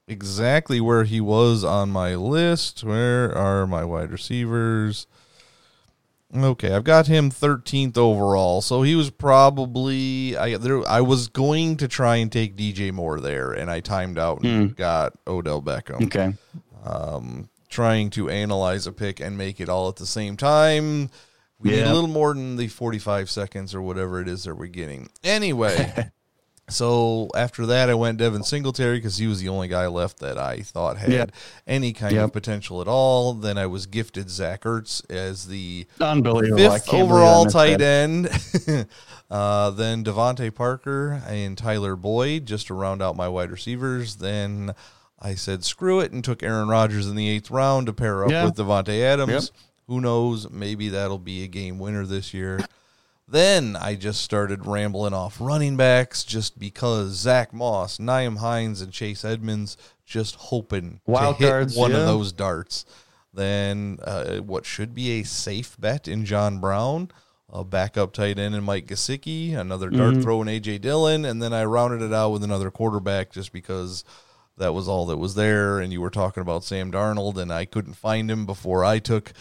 exactly 0.09 0.81
where 0.81 1.05
he 1.05 1.20
was 1.20 1.62
on 1.62 1.90
my 1.90 2.14
list. 2.14 2.83
Where 2.83 3.37
are 3.37 3.66
my 3.66 3.85
wide 3.85 4.11
receivers? 4.11 5.07
Okay, 6.35 6.73
I've 6.73 6.85
got 6.85 7.09
him 7.09 7.31
13th 7.31 7.99
overall, 7.99 8.61
so 8.61 8.83
he 8.83 8.94
was 8.94 9.11
probably 9.11 10.37
I 10.37 10.57
there. 10.57 10.88
I 10.88 11.01
was 11.01 11.29
going 11.29 11.77
to 11.79 11.88
try 11.88 12.16
and 12.16 12.31
take 12.31 12.57
DJ 12.57 12.92
Moore 12.92 13.20
there, 13.20 13.53
and 13.53 13.68
I 13.68 13.81
timed 13.81 14.16
out 14.16 14.42
and 14.42 14.75
got 14.77 15.18
Odell 15.27 15.61
Beckham. 15.61 16.07
Okay. 16.07 16.35
Trying 17.68 18.11
to 18.11 18.29
analyze 18.29 18.88
a 18.88 18.92
pick 18.92 19.20
and 19.20 19.38
make 19.38 19.61
it 19.61 19.68
all 19.68 19.88
at 19.88 19.96
the 19.96 20.07
same 20.07 20.37
time. 20.37 21.11
We 21.61 21.70
need 21.70 21.83
a 21.83 21.92
little 21.92 22.09
more 22.09 22.33
than 22.35 22.57
the 22.57 22.68
45 22.68 23.29
seconds 23.31 23.75
or 23.75 23.83
whatever 23.83 24.20
it 24.20 24.29
is 24.29 24.44
that 24.44 24.55
we're 24.55 24.66
getting. 24.68 25.11
Anyway, 25.23 26.11
so 26.70 27.29
after 27.37 27.66
that, 27.66 27.90
I 27.90 27.94
went 27.94 28.18
Devin 28.18 28.44
Singletary 28.44 28.96
because 28.99 29.18
he 29.18 29.27
was 29.27 29.40
the 29.40 29.49
only 29.49 29.68
guy 29.68 29.87
left 29.88 30.20
that 30.20 30.38
I 30.38 30.61
thought 30.61 30.96
had 30.99 31.12
Yeah. 31.12 31.27
any 31.66 31.92
kind 31.92 32.14
Yep. 32.14 32.25
of 32.25 32.33
potential 32.33 32.81
at 32.81 32.88
all. 32.88 33.35
Then 33.35 33.59
I 33.59 33.66
was 33.66 33.87
gifted 33.87 34.31
Zach 34.31 34.62
Ertz 34.62 35.03
as 35.11 35.49
the 35.49 35.87
fifth 35.90 35.99
can't 35.99 36.23
believe 36.23 36.59
I 36.61 36.81
overall 36.92 37.44
tight 37.46 37.81
end. 37.83 38.29
uh, 39.31 39.70
then 39.70 40.05
DeVante 40.05 40.55
Parker 40.55 41.23
and 41.27 41.59
Tyler 41.59 41.96
Boyd 41.96 42.46
just 42.46 42.68
to 42.68 42.75
round 42.75 43.03
out 43.03 43.16
my 43.16 43.29
wide 43.29 43.51
receivers. 43.51 44.16
Then 44.16 44.75
I 45.20 45.35
said 45.35 45.64
screw 45.64 46.01
it 46.01 46.12
and 46.12 46.25
took 46.25 46.42
Aaron 46.42 46.68
Rodgers 46.68 47.07
in 47.07 47.16
the 47.16 47.29
eighth 47.29 47.51
round 47.51 47.87
to 47.87 47.92
pair 47.92 48.25
up 48.25 48.31
Yeah. 48.31 48.44
with 48.46 48.55
Davante 48.57 49.01
Adams. 49.03 49.31
Yep. 49.33 49.42
Who 49.90 50.00
knows? 50.00 50.48
Maybe 50.48 50.88
that'll 50.88 51.18
be 51.18 51.42
a 51.42 51.48
game 51.48 51.81
winner 51.81 52.07
this 52.07 52.33
year. 52.33 52.61
Then 53.26 53.74
I 53.74 53.96
just 53.96 54.22
started 54.22 54.66
rambling 54.66 55.12
off 55.12 55.40
running 55.40 55.76
backs 55.76 56.22
just 56.22 56.61
because 56.61 57.11
Zach 57.11 57.53
Moss, 57.53 57.98
Nyheim 57.98 58.38
Hines, 58.38 58.81
and 58.81 58.92
Chase 58.92 59.24
Edmonds 59.24 59.76
just 60.07 60.37
hoping 60.37 61.00
Wild 61.07 61.38
to 61.38 61.42
hit 61.42 61.50
cards, 61.50 61.76
one 61.76 61.90
yeah. 61.90 61.98
of 61.98 62.07
those 62.07 62.31
darts. 62.31 62.85
Then 63.35 63.98
uh, 64.05 64.37
what 64.37 64.64
should 64.64 64.94
be 64.94 65.18
a 65.18 65.24
safe 65.24 65.76
bet 65.76 66.07
in 66.07 66.24
John 66.24 66.61
Brown, 66.61 67.11
a 67.53 67.64
backup 67.64 68.12
tight 68.12 68.38
end 68.38 68.55
in 68.55 68.62
Mike 68.62 68.87
Gesicki, 68.87 69.57
another 69.57 69.90
dart 69.90 70.14
Mm-hmm. 70.14 70.22
throw 70.22 70.42
in 70.42 70.46
AJ 70.46 70.83
Dillon, 70.83 71.24
and 71.24 71.42
then 71.42 71.53
I 71.53 71.64
rounded 71.64 72.00
it 72.00 72.12
out 72.14 72.31
with 72.31 72.44
another 72.44 72.70
quarterback 72.70 73.33
just 73.33 73.53
because 73.53 74.05
that 74.57 74.72
was 74.72 74.87
all 74.87 75.07
that 75.07 75.16
was 75.16 75.35
there. 75.35 75.81
And 75.81 75.92
you 75.92 76.00
were 76.00 76.11
talking 76.11 76.42
about 76.42 76.62
Sam 76.62 76.92
Darnold, 76.92 77.38
and 77.38 77.53
I 77.53 77.64
couldn't 77.64 77.94
find 77.94 78.31
him 78.31 78.46
before 78.46 78.85
I 78.85 79.00
took 79.00 79.33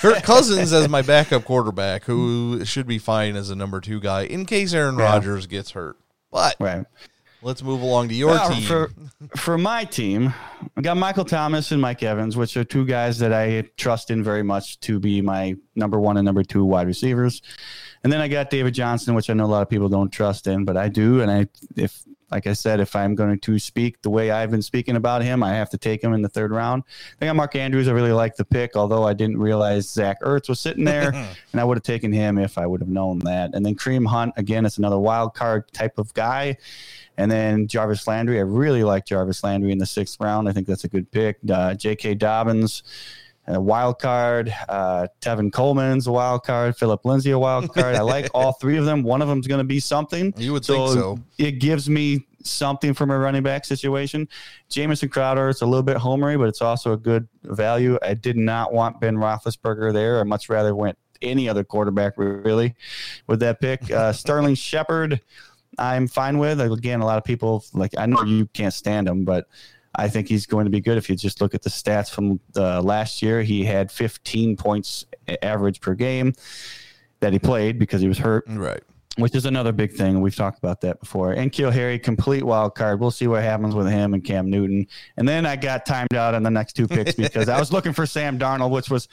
Kirk 0.00 0.22
Cousins 0.22 0.72
as 0.72 0.88
my 0.88 1.02
backup 1.02 1.44
quarterback, 1.44 2.04
who 2.04 2.64
should 2.64 2.86
be 2.86 2.98
fine 2.98 3.36
as 3.36 3.50
a 3.50 3.56
number 3.56 3.80
two 3.80 4.00
guy 4.00 4.22
in 4.22 4.44
case 4.46 4.72
Aaron 4.74 4.98
Yeah. 4.98 5.04
Rodgers 5.04 5.46
gets 5.46 5.70
hurt. 5.72 5.96
But 6.32 6.56
Right. 6.58 6.84
let's 7.42 7.62
move 7.62 7.80
along 7.80 8.08
to 8.08 8.14
your 8.14 8.36
team. 8.48 8.62
For 8.62 8.90
for 9.36 9.56
my 9.56 9.84
team, 9.84 10.34
I 10.76 10.80
got 10.80 10.96
Michael 10.96 11.24
Thomas 11.24 11.70
and 11.70 11.80
Mike 11.80 12.02
Evans, 12.02 12.36
which 12.36 12.56
are 12.56 12.64
two 12.64 12.84
guys 12.84 13.18
that 13.20 13.32
I 13.32 13.62
trust 13.76 14.10
in 14.10 14.22
very 14.24 14.42
much 14.42 14.80
to 14.80 14.98
be 14.98 15.20
my 15.22 15.54
number 15.76 16.00
one 16.00 16.16
and 16.16 16.24
number 16.24 16.42
two 16.42 16.64
wide 16.64 16.86
receivers. 16.88 17.40
And 18.04 18.12
then 18.12 18.20
I 18.20 18.28
got 18.28 18.50
David 18.50 18.74
Johnson, 18.74 19.14
which 19.14 19.30
I 19.30 19.34
know 19.34 19.44
a 19.44 19.46
lot 19.46 19.62
of 19.62 19.68
people 19.70 19.88
don't 19.88 20.10
trust 20.10 20.46
in, 20.46 20.64
but 20.64 20.76
I 20.76 20.88
do. 20.88 21.20
And 21.20 21.30
I, 21.30 21.46
if 21.76 22.02
like 22.30 22.46
I 22.46 22.54
said, 22.54 22.80
if 22.80 22.96
I'm 22.96 23.14
going 23.14 23.38
to 23.38 23.58
speak 23.58 24.02
the 24.02 24.10
way 24.10 24.30
I've 24.30 24.50
been 24.50 24.62
speaking 24.62 24.96
about 24.96 25.22
him, 25.22 25.42
I 25.42 25.54
have 25.54 25.70
to 25.70 25.78
take 25.78 26.02
him 26.02 26.12
in 26.12 26.22
the 26.22 26.28
third 26.28 26.50
round. 26.50 26.82
I 27.20 27.26
got 27.26 27.36
Mark 27.36 27.54
Andrews. 27.54 27.86
I 27.86 27.92
really 27.92 28.12
like 28.12 28.36
the 28.36 28.44
pick, 28.44 28.76
although 28.76 29.04
I 29.04 29.12
didn't 29.12 29.38
realize 29.38 29.88
Zach 29.88 30.20
Ertz 30.22 30.48
was 30.48 30.58
sitting 30.58 30.84
there, 30.84 31.12
and 31.52 31.60
I 31.60 31.64
would 31.64 31.76
have 31.76 31.84
taken 31.84 32.12
him 32.12 32.38
if 32.38 32.58
I 32.58 32.66
would 32.66 32.80
have 32.80 32.88
known 32.88 33.20
that. 33.20 33.54
And 33.54 33.64
then 33.64 33.76
Kareem 33.76 34.06
Hunt, 34.06 34.34
again, 34.36 34.66
it's 34.66 34.78
another 34.78 34.98
wild 34.98 35.34
card 35.34 35.72
type 35.72 35.98
of 35.98 36.12
guy. 36.14 36.56
And 37.16 37.30
then 37.30 37.66
Jarvis 37.66 38.06
Landry. 38.06 38.38
I 38.38 38.42
really 38.42 38.84
like 38.84 39.06
Jarvis 39.06 39.42
Landry 39.42 39.72
in 39.72 39.78
the 39.78 39.86
sixth 39.86 40.18
round. 40.20 40.48
I 40.48 40.52
think 40.52 40.66
that's 40.66 40.84
a 40.84 40.88
good 40.88 41.10
pick. 41.10 41.38
Uh, 41.50 41.74
J.K. 41.74 42.16
Dobbins, 42.16 42.82
a 43.48 43.60
wild 43.60 43.98
card. 43.98 44.52
Uh, 44.68 45.06
Tevin 45.20 45.52
Coleman's 45.52 46.06
a 46.06 46.12
wild 46.12 46.44
card. 46.44 46.76
Philip 46.76 47.04
Lindsay, 47.04 47.30
a 47.30 47.38
wild 47.38 47.72
card. 47.72 47.94
I 47.94 48.00
like 48.00 48.28
all 48.34 48.52
three 48.60 48.76
of 48.76 48.84
them. 48.84 49.02
One 49.02 49.22
of 49.22 49.28
them's 49.28 49.46
going 49.46 49.58
to 49.58 49.64
be 49.64 49.80
something. 49.80 50.34
You 50.36 50.52
would 50.54 50.64
think 50.64 50.88
so. 50.90 51.18
It 51.38 51.52
gives 51.52 51.88
me 51.88 52.26
something 52.42 52.94
from 52.94 53.10
a 53.10 53.18
running 53.18 53.42
back 53.42 53.64
situation. 53.64 54.28
Jamison 54.68 55.08
Crowder, 55.08 55.48
it's 55.48 55.62
a 55.62 55.66
little 55.66 55.82
bit 55.82 55.96
homery, 55.96 56.38
but 56.38 56.48
it's 56.48 56.62
also 56.62 56.92
a 56.92 56.96
good 56.96 57.28
value. 57.42 57.98
I 58.02 58.14
did 58.14 58.36
not 58.36 58.72
want 58.72 59.00
Ben 59.00 59.16
Roethlisberger 59.16 59.92
there. 59.92 60.20
I 60.20 60.22
much 60.24 60.48
rather 60.48 60.74
went 60.74 60.98
any 61.22 61.48
other 61.48 61.64
quarterback 61.64 62.14
really 62.16 62.74
with 63.26 63.40
that 63.40 63.60
pick. 63.60 63.90
Uh, 63.90 64.12
Sterling 64.14 64.54
Shepard, 64.54 65.20
I'm 65.78 66.08
fine 66.08 66.38
with. 66.38 66.60
Again, 66.60 67.00
a 67.00 67.06
lot 67.06 67.18
of 67.18 67.24
people 67.24 67.64
like 67.72 67.92
I 67.98 68.06
know 68.06 68.22
you 68.22 68.46
can't 68.46 68.74
stand 68.74 69.08
him, 69.08 69.24
but 69.24 69.46
I 69.96 70.08
think 70.08 70.28
he's 70.28 70.46
going 70.46 70.66
to 70.66 70.70
be 70.70 70.80
good. 70.80 70.98
If 70.98 71.08
you 71.08 71.16
just 71.16 71.40
look 71.40 71.54
at 71.54 71.62
the 71.62 71.70
stats 71.70 72.10
from 72.10 72.38
the 72.52 72.80
last 72.82 73.22
year, 73.22 73.42
he 73.42 73.64
had 73.64 73.90
15 73.90 74.56
points 74.56 75.06
average 75.42 75.80
per 75.80 75.94
game 75.94 76.34
that 77.20 77.32
he 77.32 77.38
played 77.38 77.78
because 77.78 78.02
he 78.02 78.08
was 78.08 78.18
hurt 78.18 78.44
right. 78.48 78.82
which 79.16 79.34
is 79.34 79.46
another 79.46 79.72
big 79.72 79.92
thing. 79.92 80.20
We've 80.20 80.36
talked 80.36 80.58
about 80.58 80.82
that 80.82 81.00
before. 81.00 81.32
And 81.32 81.50
N'Keal 81.50 81.72
Harry, 81.72 81.98
complete 81.98 82.44
wild 82.44 82.74
card. 82.74 83.00
We'll 83.00 83.10
see 83.10 83.26
what 83.26 83.42
happens 83.42 83.74
with 83.74 83.88
him 83.88 84.12
and 84.12 84.22
Cam 84.22 84.50
Newton. 84.50 84.86
And 85.16 85.26
then 85.26 85.46
I 85.46 85.56
got 85.56 85.86
timed 85.86 86.14
out 86.14 86.34
on 86.34 86.42
the 86.42 86.50
next 86.50 86.74
two 86.74 86.86
picks 86.86 87.14
because 87.16 87.48
I 87.48 87.58
was 87.58 87.72
looking 87.72 87.94
for 87.94 88.04
Sam 88.04 88.38
Darnold, 88.38 88.70
which 88.70 88.90
was 88.90 89.08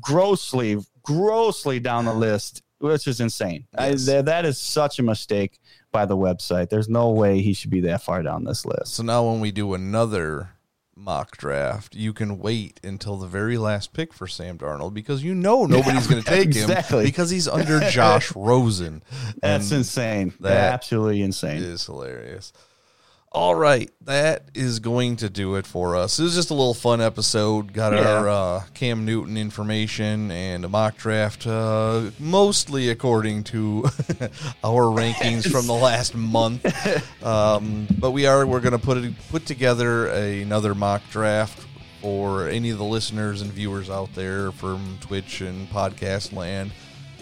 grossly, 0.00 0.78
grossly 1.02 1.80
down 1.80 2.04
the 2.04 2.14
list, 2.14 2.62
which 2.82 3.06
is 3.06 3.20
insane. 3.20 3.66
I, 3.76 3.90
Yes. 3.90 4.06
th- 4.06 4.24
that 4.24 4.44
is 4.44 4.58
such 4.58 4.98
a 4.98 5.02
mistake 5.02 5.58
by 5.92 6.04
the 6.06 6.16
website. 6.16 6.68
There's 6.68 6.88
no 6.88 7.10
way 7.10 7.40
he 7.40 7.52
should 7.54 7.70
be 7.70 7.80
that 7.82 8.02
far 8.02 8.22
down 8.22 8.44
this 8.44 8.64
list. 8.66 8.94
So 8.94 9.02
now 9.02 9.28
when 9.30 9.40
we 9.40 9.50
do 9.52 9.74
another 9.74 10.50
mock 10.96 11.36
draft, 11.36 11.94
you 11.94 12.12
can 12.12 12.38
wait 12.38 12.80
until 12.84 13.16
the 13.16 13.26
very 13.26 13.56
last 13.56 13.92
pick 13.92 14.12
for 14.12 14.26
Sam 14.26 14.58
Darnold 14.58 14.94
because 14.94 15.22
you 15.22 15.34
know 15.34 15.64
nobody's 15.66 16.06
going 16.06 16.22
to 16.22 16.28
take 16.28 16.46
exactly. 16.46 16.98
him 17.00 17.04
because 17.04 17.30
he's 17.30 17.48
under 17.48 17.80
Josh 17.88 18.32
Rosen. 18.36 19.02
That's 19.40 19.70
And 19.70 19.78
insane. 19.78 20.32
that 20.40 20.72
Absolutely 20.74 21.22
It 21.22 21.26
insane. 21.26 21.62
is 21.62 21.86
hilarious. 21.86 22.52
All 23.34 23.54
right, 23.54 23.90
that 24.02 24.42
is 24.52 24.78
going 24.80 25.16
to 25.16 25.30
do 25.30 25.54
it 25.54 25.66
for 25.66 25.96
us. 25.96 26.18
It 26.18 26.22
was 26.24 26.34
just 26.34 26.50
a 26.50 26.54
little 26.54 26.74
fun 26.74 27.00
episode. 27.00 27.72
Got 27.72 27.94
Yeah. 27.94 28.00
our 28.18 28.28
uh, 28.28 28.62
Cam 28.74 29.06
Newton 29.06 29.38
information 29.38 30.30
and 30.30 30.66
a 30.66 30.68
mock 30.68 30.98
draft, 30.98 31.46
uh, 31.46 32.10
mostly 32.18 32.90
according 32.90 33.44
to 33.44 33.84
our 34.64 34.82
rankings 34.94 35.50
from 35.50 35.66
the 35.66 35.72
last 35.74 36.14
month. 36.14 36.66
Um, 37.22 37.86
but 38.00 38.10
we 38.10 38.26
are 38.26 38.44
we're 38.44 38.58
going 38.60 38.72
to 38.72 38.84
put 38.84 38.98
it, 38.98 39.14
put 39.30 39.46
together 39.46 40.08
another 40.08 40.74
mock 40.74 41.02
draft 41.10 41.56
for 42.00 42.48
any 42.48 42.70
of 42.70 42.78
the 42.78 42.84
listeners 42.84 43.42
and 43.42 43.52
viewers 43.52 43.88
out 43.88 44.12
there 44.16 44.50
from 44.50 44.98
Twitch 45.00 45.40
and 45.40 45.68
podcast 45.70 46.32
land 46.32 46.72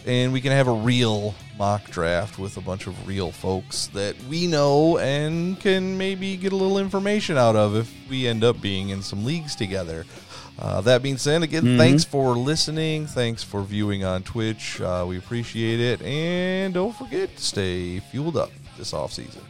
and 0.06 0.32
we 0.32 0.40
can 0.40 0.52
have 0.52 0.68
a 0.68 0.72
real 0.72 1.34
mock 1.58 1.84
draft 1.90 2.38
with 2.38 2.56
a 2.56 2.60
bunch 2.60 2.86
of 2.86 3.06
real 3.06 3.30
folks 3.30 3.88
that 3.88 4.16
we 4.24 4.46
know 4.46 4.98
and 4.98 5.60
can 5.60 5.98
maybe 5.98 6.36
get 6.36 6.52
a 6.52 6.56
little 6.56 6.78
information 6.78 7.36
out 7.36 7.56
of 7.56 7.76
if 7.76 7.92
we 8.08 8.26
end 8.26 8.42
up 8.42 8.60
being 8.60 8.88
in 8.88 9.02
some 9.02 9.24
leagues 9.24 9.54
together. 9.54 10.06
Uh, 10.58 10.80
that 10.82 11.02
being 11.02 11.16
said, 11.16 11.42
again, 11.42 11.78
thanks 11.78 12.04
for 12.04 12.36
listening. 12.36 13.06
Thanks 13.06 13.42
for 13.42 13.62
viewing 13.62 14.04
on 14.04 14.22
Twitch. 14.22 14.80
Uh, 14.80 15.04
we 15.08 15.16
appreciate 15.16 15.80
it. 15.80 16.02
And 16.02 16.74
don't 16.74 16.94
forget 16.94 17.34
to 17.36 17.42
stay 17.42 18.00
fueled 18.00 18.36
up 18.36 18.50
this 18.76 18.92
off 18.92 19.12
season. 19.12 19.42